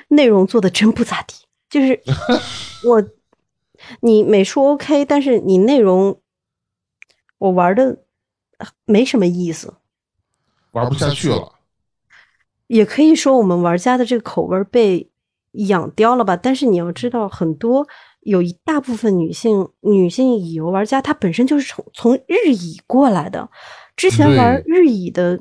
[0.08, 1.36] 内容做的真不咋地，
[1.70, 2.00] 就是
[2.88, 3.04] 我。
[4.02, 6.20] 你美术 OK，但是你内容
[7.38, 8.00] 我玩的
[8.86, 9.74] 没什么意思，
[10.72, 11.54] 玩不下去了。
[12.68, 15.10] 也可以说我们玩家的这个口味被
[15.52, 16.36] 养刁了吧？
[16.36, 17.88] 但是你要知道，很多
[18.22, 23.48] 有一大部分女性女性乙游玩家，她本身就是从从日乙过来的。
[23.96, 25.40] 之前玩日乙的，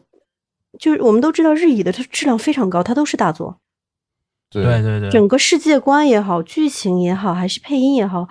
[0.78, 3.58] 就是我们都知道日乙的它质量非常高，它都是大作。
[4.62, 8.28] 对对对，整个世界观也好，剧情也好，还是配音也好，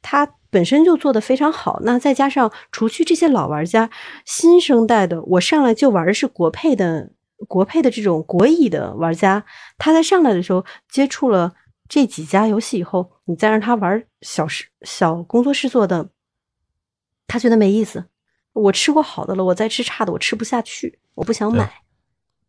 [0.00, 1.80] 它本身就做的非常好。
[1.82, 3.90] 那再加上除去这些老玩家，
[4.24, 7.10] 新生代的，我上来就玩的是国配的
[7.48, 9.44] 国配的这种国乙的玩家，
[9.76, 11.52] 他在上来的时候接触了
[11.88, 16.08] 这几家游戏以后，你再让他玩小事小工作室做的，
[17.26, 18.04] 他觉得没意思。
[18.52, 21.70] 我吃过好的了，我再吃差的，我吃不下去，我不想买。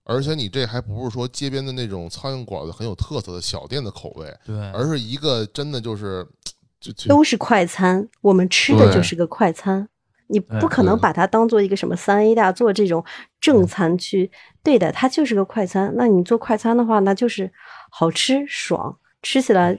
[0.07, 6.25] 而且你这还不是说街边的那种苍蝇馆子很有特色的小店的口味，对，而是一个真的就是
[6.79, 9.89] 就都是快餐，我们吃的就是个快餐，
[10.27, 13.03] 你不可能把它当做一个什么三 A 大作这种
[13.41, 14.31] 正餐去
[14.63, 15.93] 对待，它就是个快餐。
[15.97, 17.51] 那你做快餐的话，那就是
[17.89, 19.77] 好吃爽，吃起来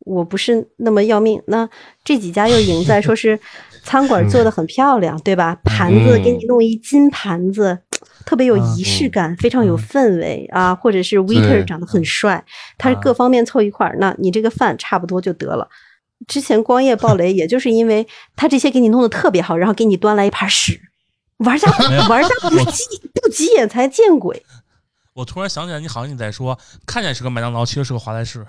[0.00, 1.40] 我不是那么要命。
[1.46, 1.68] 那
[2.02, 3.38] 这几家又赢在说是
[3.84, 5.54] 餐馆做的很漂亮，对吧？
[5.64, 7.78] 盘子给你弄一金盘子。
[8.28, 12.44] 特别有仪式感，非常有氛围啊，或者是 waiter 长得很帅，
[12.76, 15.66] 他是各方面凑一块儿，那你这个饭差不多就得了。
[16.26, 18.06] 之前光夜暴雷，也就是因为
[18.36, 20.78] 他这些给你弄得特别好，然后给你端来一盘屎，
[21.38, 21.70] 玩家
[22.10, 24.44] 玩家不急不急眼才见鬼。
[25.16, 28.44] 我突然想起来，你好像你在说，看见是个麦当劳，其实是个华莱士，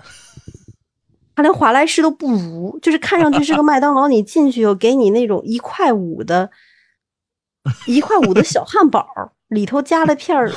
[1.34, 6.50] 他连华莱士都不如，就是看上去是个麦当劳，你进去后给你那种一块五的，
[7.86, 9.06] 一块五的小汉堡。
[9.50, 10.50] 里头加了片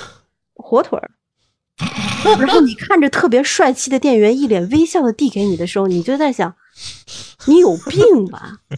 [0.54, 1.12] 火腿儿，
[2.40, 6.56] 然后你看着特别帅气的店员一脸微笑的递给你的时候，你就在想，
[7.48, 8.60] 你有病吧？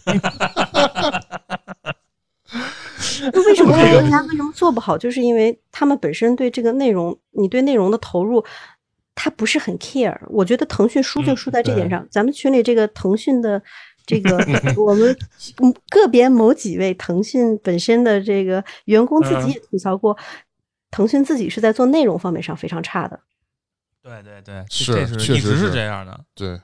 [3.32, 4.96] 为什么人家为什么做不好？
[4.98, 8.44] 就是因为他们本身对这个内容，你对内容的投入，
[9.14, 10.18] 他不是很 care。
[10.28, 12.06] 我觉得腾讯输就输在这点上。
[12.10, 13.62] 咱们群里这个腾讯的。
[14.06, 14.38] 这个
[14.80, 15.16] 我们
[15.90, 20.16] 个别某几位腾讯本身的这个员工自己也吐槽过，
[20.90, 23.18] 腾讯自己是在做内容方面上非常差的。
[24.02, 26.24] 对对对，是确实是这样的。
[26.36, 26.60] 对，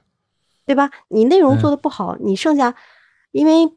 [0.64, 0.88] 对吧？
[1.08, 2.72] 你内容做的不好，你剩下，
[3.32, 3.68] 因为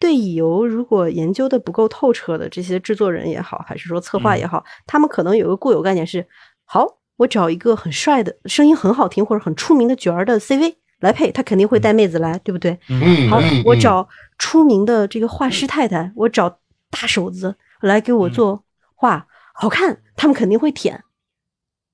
[0.00, 6.26] 对乙游如果研究的不够透彻的这些制作人也好，还是说策划也好，他们可能有个固有概念是：
[6.64, 10.74] 好，我找一个很帅的、声音很好听或者很出名的角儿的 CV。
[11.00, 12.78] 来配他肯定会带妹子来，对不对？
[12.88, 16.58] 嗯，好，我找出名的这个画师太太，我找
[16.90, 21.02] 大手子来给我做画，好看，他们肯定会舔。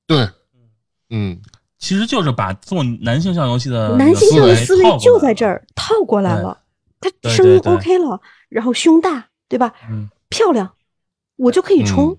[0.07, 0.29] 对，
[1.11, 1.41] 嗯，
[1.79, 6.61] 其实就是把做男性向游戏的男性向的思维就在这儿套过来了。
[7.01, 9.73] 他声音 OK 了，然后胸大，对吧？
[9.91, 10.73] 嗯，漂亮，
[11.37, 12.17] 我就可以冲。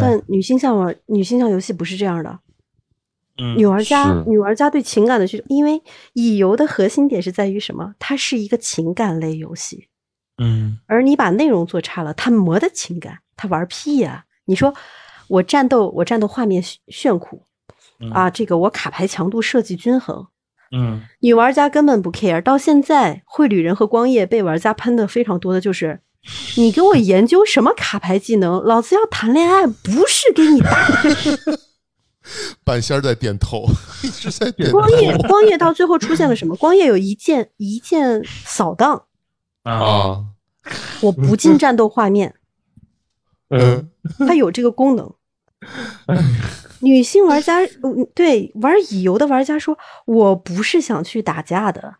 [0.00, 2.38] 但女性向玩女性向游戏不是这样的。
[3.56, 5.82] 女玩家，女玩家对情感的需求，因为
[6.12, 7.94] 乙游的核心点是在于什么？
[7.98, 9.88] 它是一个情感类游戏，
[10.38, 14.24] 嗯，而你把内容做差了，他磨的情感，他玩屁呀！
[14.44, 14.72] 你说
[15.26, 17.42] 我战斗，我战斗画面炫酷
[18.12, 20.26] 啊，这个我卡牌强度设计均衡，
[20.70, 22.40] 嗯，女玩家根本不 care。
[22.40, 26.00] 到现在，绘旅人和光夜被玩家喷的非常多的就是，
[26.56, 28.62] 你给我研究什么卡牌技能？
[28.62, 30.70] 老子要谈恋爱，不是给你打。
[32.64, 33.66] 半仙在点头，
[34.02, 34.78] 一直在点头。
[34.78, 36.56] 光夜，光夜到最后出现了什么？
[36.56, 39.04] 光夜有一键一键扫荡
[39.64, 40.24] 啊！
[41.02, 42.34] 我不进战斗画面，
[43.50, 43.90] 嗯，
[44.26, 45.14] 它有这个功能。
[46.80, 47.60] 女性玩家，
[48.14, 51.96] 对玩乙游的玩家说：“我不是想去打架的，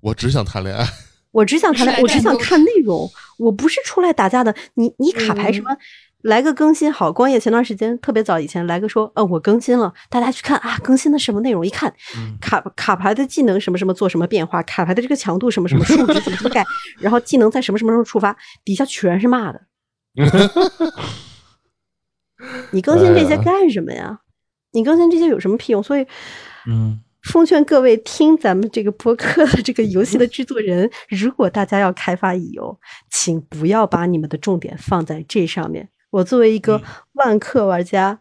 [0.00, 0.86] 我只想谈恋爱，
[1.30, 4.54] 我只想谈恋爱，我只想看内容，我不是出来打架的。
[4.74, 5.76] 你你卡牌什么？”
[6.22, 11.64] 来个更新好，光夜前段时间特别早以前来个说，呃，我更新了，大家去看啊，更新的什么内容？
[11.64, 11.94] 一看，
[12.40, 16.64] 卡卡牌的技能什么什么做什么变化，卡牌的这个强度什么什么数值怎么怎么改，
[16.98, 19.60] 然后技能在什么什么时候触发，底下全是骂的。
[22.72, 24.18] 你更新这些干什么呀？
[24.72, 25.80] 你更新这些有什么屁用？
[25.80, 26.04] 所以，
[26.68, 32.76] 嗯，奉劝各位听咱们这个播客的这个游戏的制作人，如果大家要开发乙游，
[33.08, 35.88] 请不要把你们的重点放在这上面。
[36.10, 36.80] 我作为一个
[37.12, 38.20] 万氪玩家，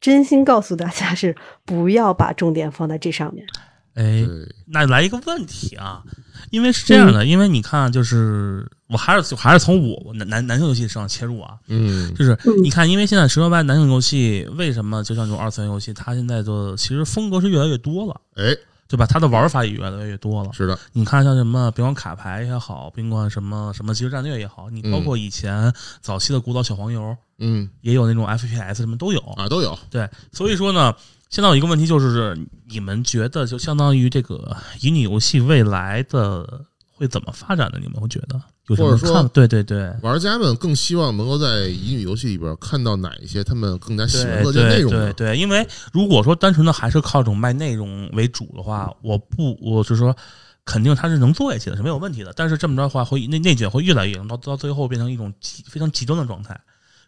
[0.00, 3.46] 真心告诉大家是不要把重点放在这上面。
[3.94, 4.24] 哎，
[4.66, 6.04] 那来一个问题啊，
[6.50, 18.54] 因为是这样的，因为你看，就是我还是还是从我男男男性游戏上切入啊，嗯，就是你看，因为现在十六八男性游戏为什么就像这种二次元游戏，它现在的其实风格是越来越多了，哎，
[18.86, 19.04] 对吧？
[19.04, 20.50] 它的玩法也越来越多了。
[20.52, 29.78] 是的，你看像什么别管卡牌也好，别管什么什么即时战略也好，你包括以前早期的古早小黄油，嗯，也有那种 FPS 什么都有啊，都有。
[29.90, 30.94] 对，所以说呢。
[31.30, 32.34] 现在有一个问题就是，
[32.70, 36.64] 你们觉得就相当于这个乙女游戏未来的
[36.94, 37.78] 会怎么发展呢？
[37.82, 39.28] 你们会觉得有什么看？
[39.28, 44.90] 对对对，玩家们更希望能够在乙女游戏里边看到哪一些他们更加喜欢的内容？
[44.90, 50.16] 对对，因为如果说单纯的还是靠这种卖内容为主的话，我不，我是说
[50.64, 52.32] 肯定它是能做下去的，是没有问题的。
[52.34, 56.58] 但是这么着的话，会内内卷会越来越严重，到到最后变成一种极非常极端的状态。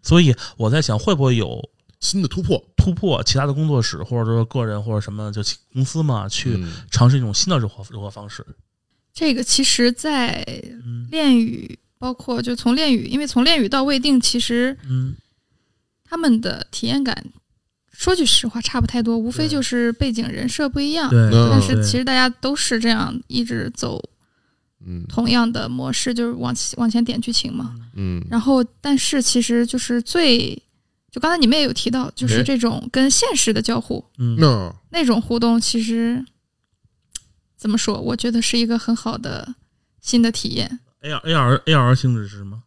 [0.03, 1.69] 所以我在想，会不会有？
[2.01, 6.59] 新的突破，突破其他的工作室，或者说个人或者什么就公司嘛，去
[6.91, 8.43] 尝试一种新的生活生活方式。
[9.13, 10.43] 这个其实，在
[11.11, 15.15] 恋与，包括就从恋与，因为从恋与到未定，其实，嗯，
[16.03, 17.23] 他们的体验感，
[17.93, 21.11] 说句实话，差不太多，无非就是背景人设不一样。
[21.11, 24.03] 对，但是其实大家都是这样一直走，
[24.85, 27.75] 嗯，同样的模式，就是往往前点剧情嘛。
[27.95, 30.61] 嗯，然后，但是其实就是最。
[31.13, 34.39] 就刚才你们也有提到，就是这种跟现实的交互，嗯，
[34.91, 36.25] 那种互动，其实
[37.57, 38.01] 怎么说？
[38.01, 39.57] 我觉得是一个很好的
[40.01, 40.79] 新的体验。
[41.01, 42.63] A R A R A R 性质是什么？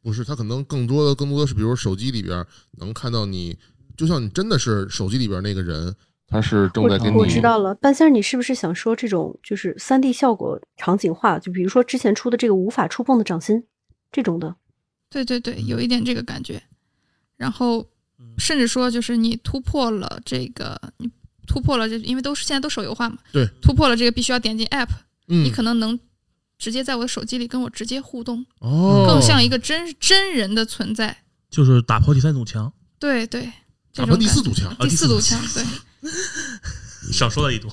[0.00, 2.46] 不是，它可能更多的更多的是，比如手机里边
[2.78, 3.58] 能看到你，
[3.96, 5.92] 就像你真的是手机里边那个人，
[6.28, 7.16] 他是正在跟你。
[7.16, 11.38] 我知道了，半仙儿，你是不是想说这种就是三 D 效果场景化？
[11.38, 13.64] 就比如说之前出的这个无法触碰的掌心
[14.10, 14.56] 这种的？
[15.08, 16.62] 对对对，有一点这个感觉。
[17.36, 17.86] 然后，
[18.38, 21.10] 甚至说，就是你突破了这个，你
[21.46, 24.88] 突破了这，因为都是现在都手游化嘛，对，突破了这个必须要点进 App，
[25.28, 25.98] 嗯，你可能能
[26.58, 33.52] 直接在我的手机里跟我直接互动，哦，更像一个真真人的存在，就是打破第三堵墙，对对，
[33.94, 35.62] 打破第四堵墙，第四堵墙，对，
[37.12, 37.68] 少说了一堵。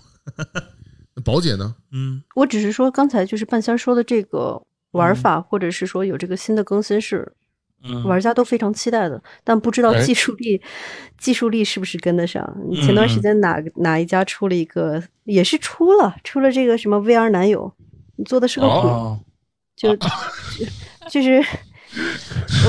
[1.15, 1.75] 那宝姐呢？
[1.91, 4.61] 嗯，我只是说刚才就是半仙说的这个
[4.91, 7.33] 玩法，或者是说有这个新的更新是。
[8.05, 10.61] 玩家都非常期待的，但不知道技术力，
[11.17, 12.41] 技术力是不是跟得上？
[12.75, 17.73] 前段时间哪哪一家出了一个，也是出了出了这个什么 VR 男友，
[18.15, 18.89] 你做的是个鬼，
[19.75, 19.93] 就
[21.11, 21.43] 就是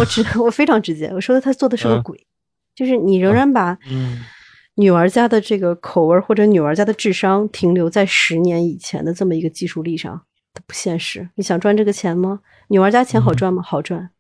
[0.00, 2.26] 我只我非常直接，我说的他做的是个鬼，
[2.74, 3.78] 就是你仍然把
[4.76, 10.22] 女玩家的这个口味或者女玩家的智商停留在十年以前的这么一个技术力上，
[10.52, 11.28] 它不现实。
[11.36, 12.40] 你想赚这个钱吗？
[12.68, 13.62] 女玩家钱好赚吗？
[13.62, 14.10] 好赚。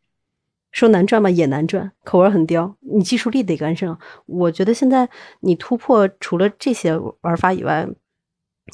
[0.70, 1.30] 说难赚吗？
[1.30, 3.96] 也难赚，口味很刁，你技术力得跟上。
[4.26, 5.08] 我觉得现在
[5.40, 7.88] 你突破，除了这些玩法以外，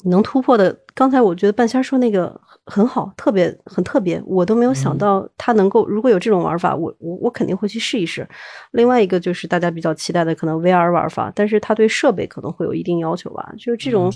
[0.03, 8.27] 你能突破的，刚才我觉得半仙说那个很好，特别很特别，我都没有想到他能够，如果有这种玩法，我我我肯定会去试一试。
[8.71, 14.11] 另外一个就是大家比较期待的可能 VR 玩法，但是它对设备可能会有一定要求吧，就是这种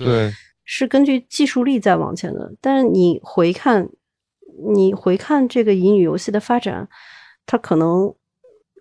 [0.63, 2.53] 是根据技术力在往前的。
[2.61, 3.89] 但是你回看，
[4.73, 6.87] 你回看这个乙女游戏的发展。
[7.47, 8.11] 它可能，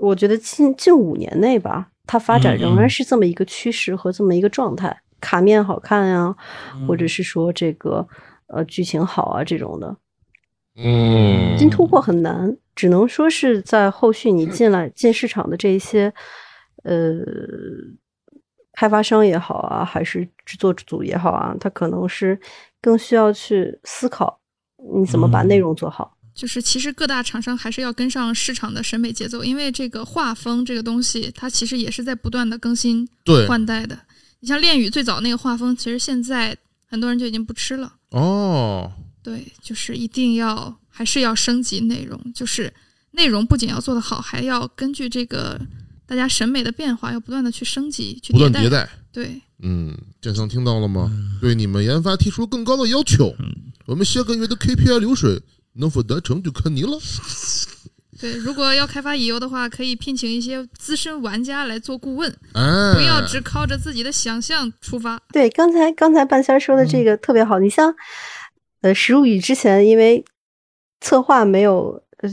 [0.01, 5.03] 我觉得近近五年内吧，它发展仍然是这么一个趋势和这么一个状态。
[5.21, 6.35] 卡面好看呀，
[6.89, 8.09] 或者是说这个
[8.47, 9.97] 呃剧情好啊这种的，
[10.77, 16.13] 嗯，新突破很难，只能说是在后续你进来进市场的这一些
[16.83, 17.21] 呃
[18.73, 22.39] 开发商也好啊，还是制作组也好啊，他可能是
[22.83, 24.41] 更需要去思考
[24.99, 26.17] 你怎么把内容做好。
[26.35, 33.09] 就是其实各大厂商还是要跟上市场的审美节奏，因为这个画风这个东西，它其实也是在不断的更新、
[33.47, 33.97] 换代的。
[34.41, 36.57] 你像恋与最早那个画风，其实现在
[36.89, 37.95] 很多人就已经不吃了。
[38.15, 38.93] 哦，
[39.23, 42.73] 对，就是一定要还是要升级内容，就是
[43.11, 45.61] 内容不仅要做得好，还要根据这个
[46.07, 48.89] 大家审美的变化，要不断的去升级、去不断迭代。
[49.13, 51.11] 对，嗯，建商听到了吗？
[51.41, 53.35] 对你们研发提出更高的要求，
[53.87, 55.43] 我们下个月的 KPI 流水。
[55.77, 56.97] 能否达成就看你了。
[58.21, 65.21] 对，如果要开发乙游的话，可以聘请一些资深玩家来做顾问，不要只靠着自己的想象出发。
[65.33, 67.59] 对，刚才刚才半仙说的这个特别好。
[67.59, 67.95] 你像，
[68.83, 70.25] 呃，石如语之前因为
[71.01, 72.31] 策划没有，呃，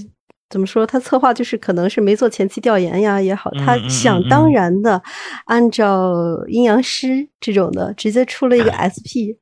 [0.49, 0.85] 怎么说？
[0.85, 5.01] 他策划就是可能是没做前期调研呀也好，他想当然的
[5.45, 6.13] 按照
[6.47, 9.35] 阴阳师这种的，直接出了一个 SP，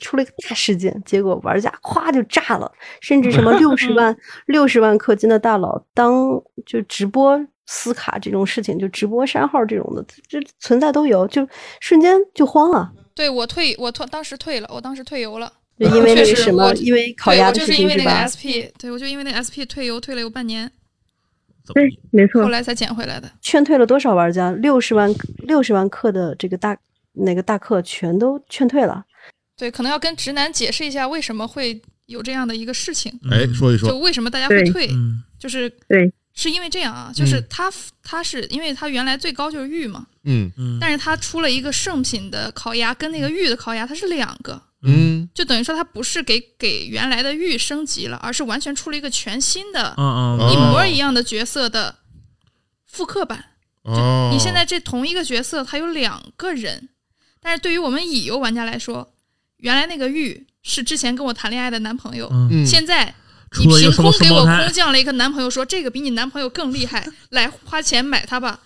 [0.00, 2.70] 出了一个大事件，结果玩家咵就炸了，
[3.00, 4.16] 甚至什么 六十万
[4.46, 6.12] 六十万氪金的大佬当
[6.66, 11.46] 就直播撕卡这种事情，就直播删号这种的，这存在都有，就
[11.80, 12.92] 瞬间就慌了。
[13.14, 15.52] 对我退，我退，当时退了，我当时退游了。
[15.78, 20.70] 就因为那个什么，因为 烤鸭的事就是因为那个？SP，对我就因为那个 SP 退游退了有半年，
[21.72, 23.30] 对，没错后来才捡回来的。
[23.40, 24.52] 劝退了多少玩家？
[24.52, 26.76] 六十万六十万氪的这个大
[27.12, 29.02] 那个大氪全都劝退了。
[29.60, 35.22] 对，可能要跟直男解释一下为什么会有这样的一个事情，哎，说一说，就为什么大家会退，嗯。
[35.38, 37.46] 就是对，是因为这样啊，就是嗯。
[37.50, 37.70] 他
[38.02, 40.50] 他是因为他原来最高就是玉嘛，嗯。
[40.56, 44.62] 嗯，但是他出了一个圣品的烤鸭跟那个玉的烤鸭，它是两个。
[44.82, 45.28] 嗯。
[45.34, 51.96] 就等于说，它不是给给原来的玉升级了，而是完全出了一个全新的、嗯嗯一模一样的角色的
[52.86, 53.44] 复刻版。
[53.82, 56.88] 哦，你现在这同一个角色，它有两个人，
[57.42, 59.12] 但是对于我们乙游玩家来说，
[59.60, 63.14] 原来那个玉是之前跟我谈恋爱的男朋友，嗯现在
[63.58, 68.60] 你凭空给我空降了一个男朋友，说这个比你男朋友更厉害， 来花钱买他吧。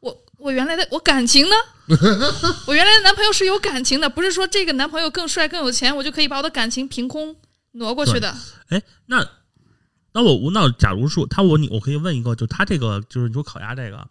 [0.00, 1.54] 我我原来的我感情呢？
[2.66, 7.34] 我原来的男朋友是有感情的，不是说这个男朋友更帅更有钱，我就可以把我的感情凭空
[7.72, 8.34] 挪过去的。
[8.68, 9.26] 哎，那
[10.12, 14.06] 那我那假如说他我你我可以问一个，就他这个就是你说烤鸭这个，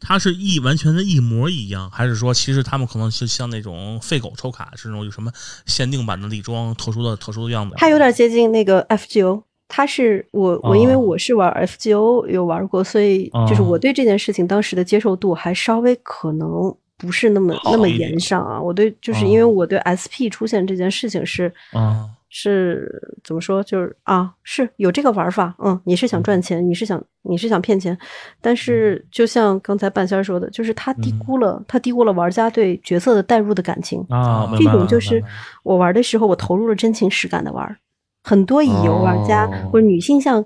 [0.00, 5.30] 它是一完全的一模一样，还是说其实他们可能是像那种废狗抽卡是那种有什么
[5.66, 7.74] 限定版的礼装、特殊的特殊的样子？
[7.76, 9.42] 它有点接近那个 FGO。
[9.72, 18.60] 它是我我因为哦我是玩 FGO 有玩过，所以就是哦我对这件事情当时的接受度还稍微可能不是那么那么严上啊。
[18.60, 23.62] 我对就是因为我对 SP 出现这件事情是啊是怎么说？
[23.62, 27.98] 就是啊，是有这个玩法，嗯，你是想赚钱，你是想你是想骗钱，
[28.40, 35.22] 但是就像刚才半仙儿说的，就是他低估了、他低估了玩家对角色的代入的感情啊，这种就是
[35.64, 37.76] 我玩的时候，我投入了真情实感的玩儿。
[38.22, 39.70] 很多乙游玩家、哦。
[39.72, 40.44] 或者女性向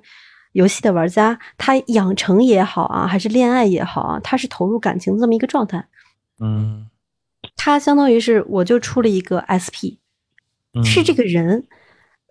[0.53, 5.87] 游戏的玩家，他养成也好啊，还是恋爱也好啊，他是投入感情的这么一个状态。
[6.41, 6.87] 嗯。
[7.57, 9.99] 他相当于是我就出了一个 SP，嗯
[10.83, 11.65] 是这个人，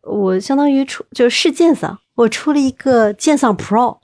[0.03, 3.99] 我相当于出就是剑丧，我出了一个剑丧 Pro。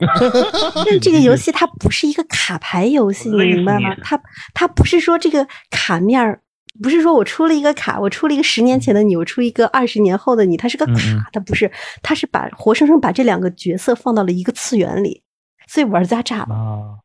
[0.86, 3.94] 但这个游戏它不是一个卡牌游戏，你明白吗？
[4.02, 4.18] 它
[4.54, 6.40] 它不是说这个卡面儿，
[6.82, 11.70] 不是说我出了一个卡，我出了一个十年前的你，我出一个二十年后的你，它是个卡，它不是，
[12.02, 15.22] 它是把活生生把这两个角色放到了一个次元里，
[15.68, 17.00] 所以玩家炸了。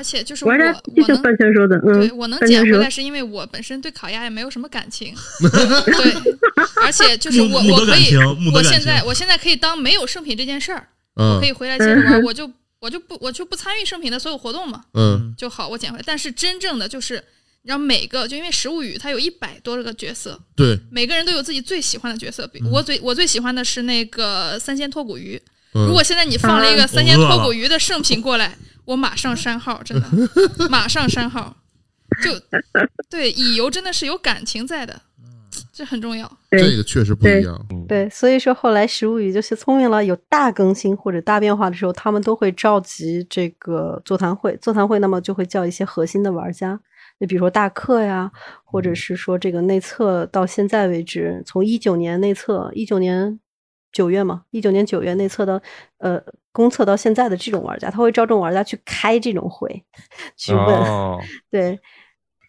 [0.00, 6.14] 而且就是我玩家我能半仙说的，嗯，对我能捡回来，是因为我本身对烤鸭也没有什么感情， 对，
[6.82, 8.16] 而且就是我我可以
[8.54, 10.88] 我现在我现在可以当没有圣品这件事儿，
[11.20, 16.04] 嗯可以回来接着玩，我就 我就不我就不参与圣品的所有活动嘛，嗯就好，我捡回来。
[16.06, 17.16] 但是真正的就是，
[17.60, 22.46] 你知道每个就因为食物语它有一百多个角色，对，每个人都有自己最喜欢的角色。
[22.46, 25.38] 比我最我最喜欢的是那个三鲜脱骨鱼。
[25.74, 30.08] 嗯如果现在你放了一个三鲜脱骨鱼的圣品过来，我马上删号，真的，
[30.70, 31.56] 马上删号。
[32.24, 32.32] 就
[33.08, 35.00] 对乙游真的是有感情在的，
[35.72, 36.30] 这很重要。
[36.50, 37.56] 这个确实不一样，
[37.86, 44.56] 对，所以说后来食物语就是聪明了，有大更新或者大变化的时候，他们都会召集这个座谈会。
[44.56, 46.78] 座谈会那么就会叫一些核心的玩家，
[47.20, 48.30] 就比如说大客呀，
[48.64, 53.38] 或者是说这个内测到现在为止，从一九年内测，一九年
[53.92, 55.60] 九月嘛，一九年九月内测到
[55.98, 56.22] 呃
[56.52, 59.84] 公测到现在的这种玩家，他会招这种玩家去开这种会，
[60.36, 61.18] 去问，哦，
[61.50, 61.78] 对，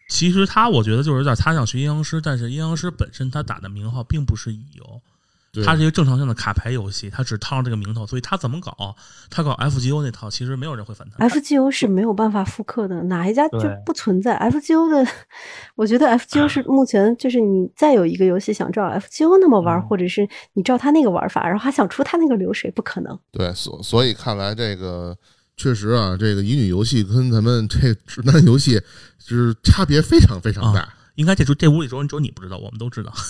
[0.09, 5.20] 其实他我觉得就是有点他想学阴阳师，但是阴阳师本身他打的名号并不是乙游，对
[5.65, 8.95] 它是一个正常性的卡牌游戏，它只套上这个名头，所以它怎么搞，
[9.29, 11.29] 它搞 FGO 那套，其实没有人会反弹。
[11.29, 15.11] FGO 是没有办法复刻的，哪一家就不存在 FGO 的。
[15.75, 23.19] 我觉得 FGO 是目前就是你再有一个游戏想照 FGO 那么玩，嗯或者是你照他那个玩法，然后还想出他那个流水，不可能。
[23.31, 25.17] 对，所所以看来这个
[25.57, 28.79] 确实啊，这个乙女游戏跟咱们这直男游戏
[29.19, 30.87] 就是差别非常非常大。
[31.15, 33.13] 应该这这屋里只有只有你不知道，我们都知道。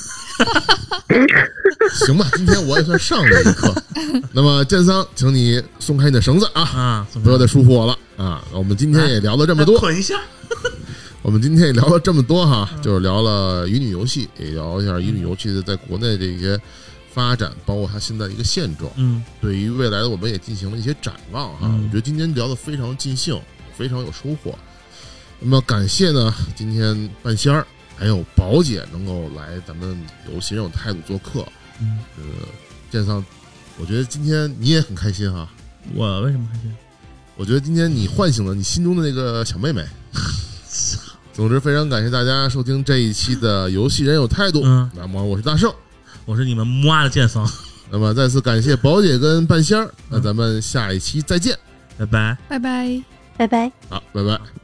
[2.06, 3.74] 行吧，今天我也算上了一课。
[4.32, 8.44] 那么剑桑，请你松开你的绳子啊，啊，不要再束缚我了啊！
[8.54, 10.16] 我们今天也聊了这么多，捆一下。
[11.22, 16.60] 我们今天也聊了这么多哈，就是聊了乙女游戏，也聊一下乙女游戏的在国内这些
[17.14, 18.90] 发展，包括它现在一个现状。
[18.96, 21.64] 嗯，对于未来的我们也进行了一些展望哈。
[21.64, 23.40] 嗯我觉得今天聊得非常尽兴，
[23.78, 24.58] 非常有收获。
[25.42, 27.66] 那么感谢呢，今天半仙儿
[27.98, 30.00] 还有宝姐能够来咱们
[30.32, 31.44] 游戏人有态度做客。
[31.82, 32.24] 嗯呃，
[32.92, 33.26] 剑桑
[33.80, 35.50] 我觉得今天你也很开心哈。
[35.96, 36.72] 我为什么开心？
[37.36, 39.84] 我觉得今天你唤醒了你心中的那个小妹妹。
[41.34, 44.62] 总之，非常感谢大家收听这一期的游戏人有态度。
[44.64, 45.74] 嗯，那么我是大圣，
[46.26, 47.44] 我是你们木阿的剑僧。
[47.90, 49.92] 那么再次感谢宝姐跟半仙儿。
[50.08, 51.58] 那咱们下一期再见，
[51.98, 53.04] 拜拜，拜拜，
[53.38, 54.61] 拜拜，好，拜拜。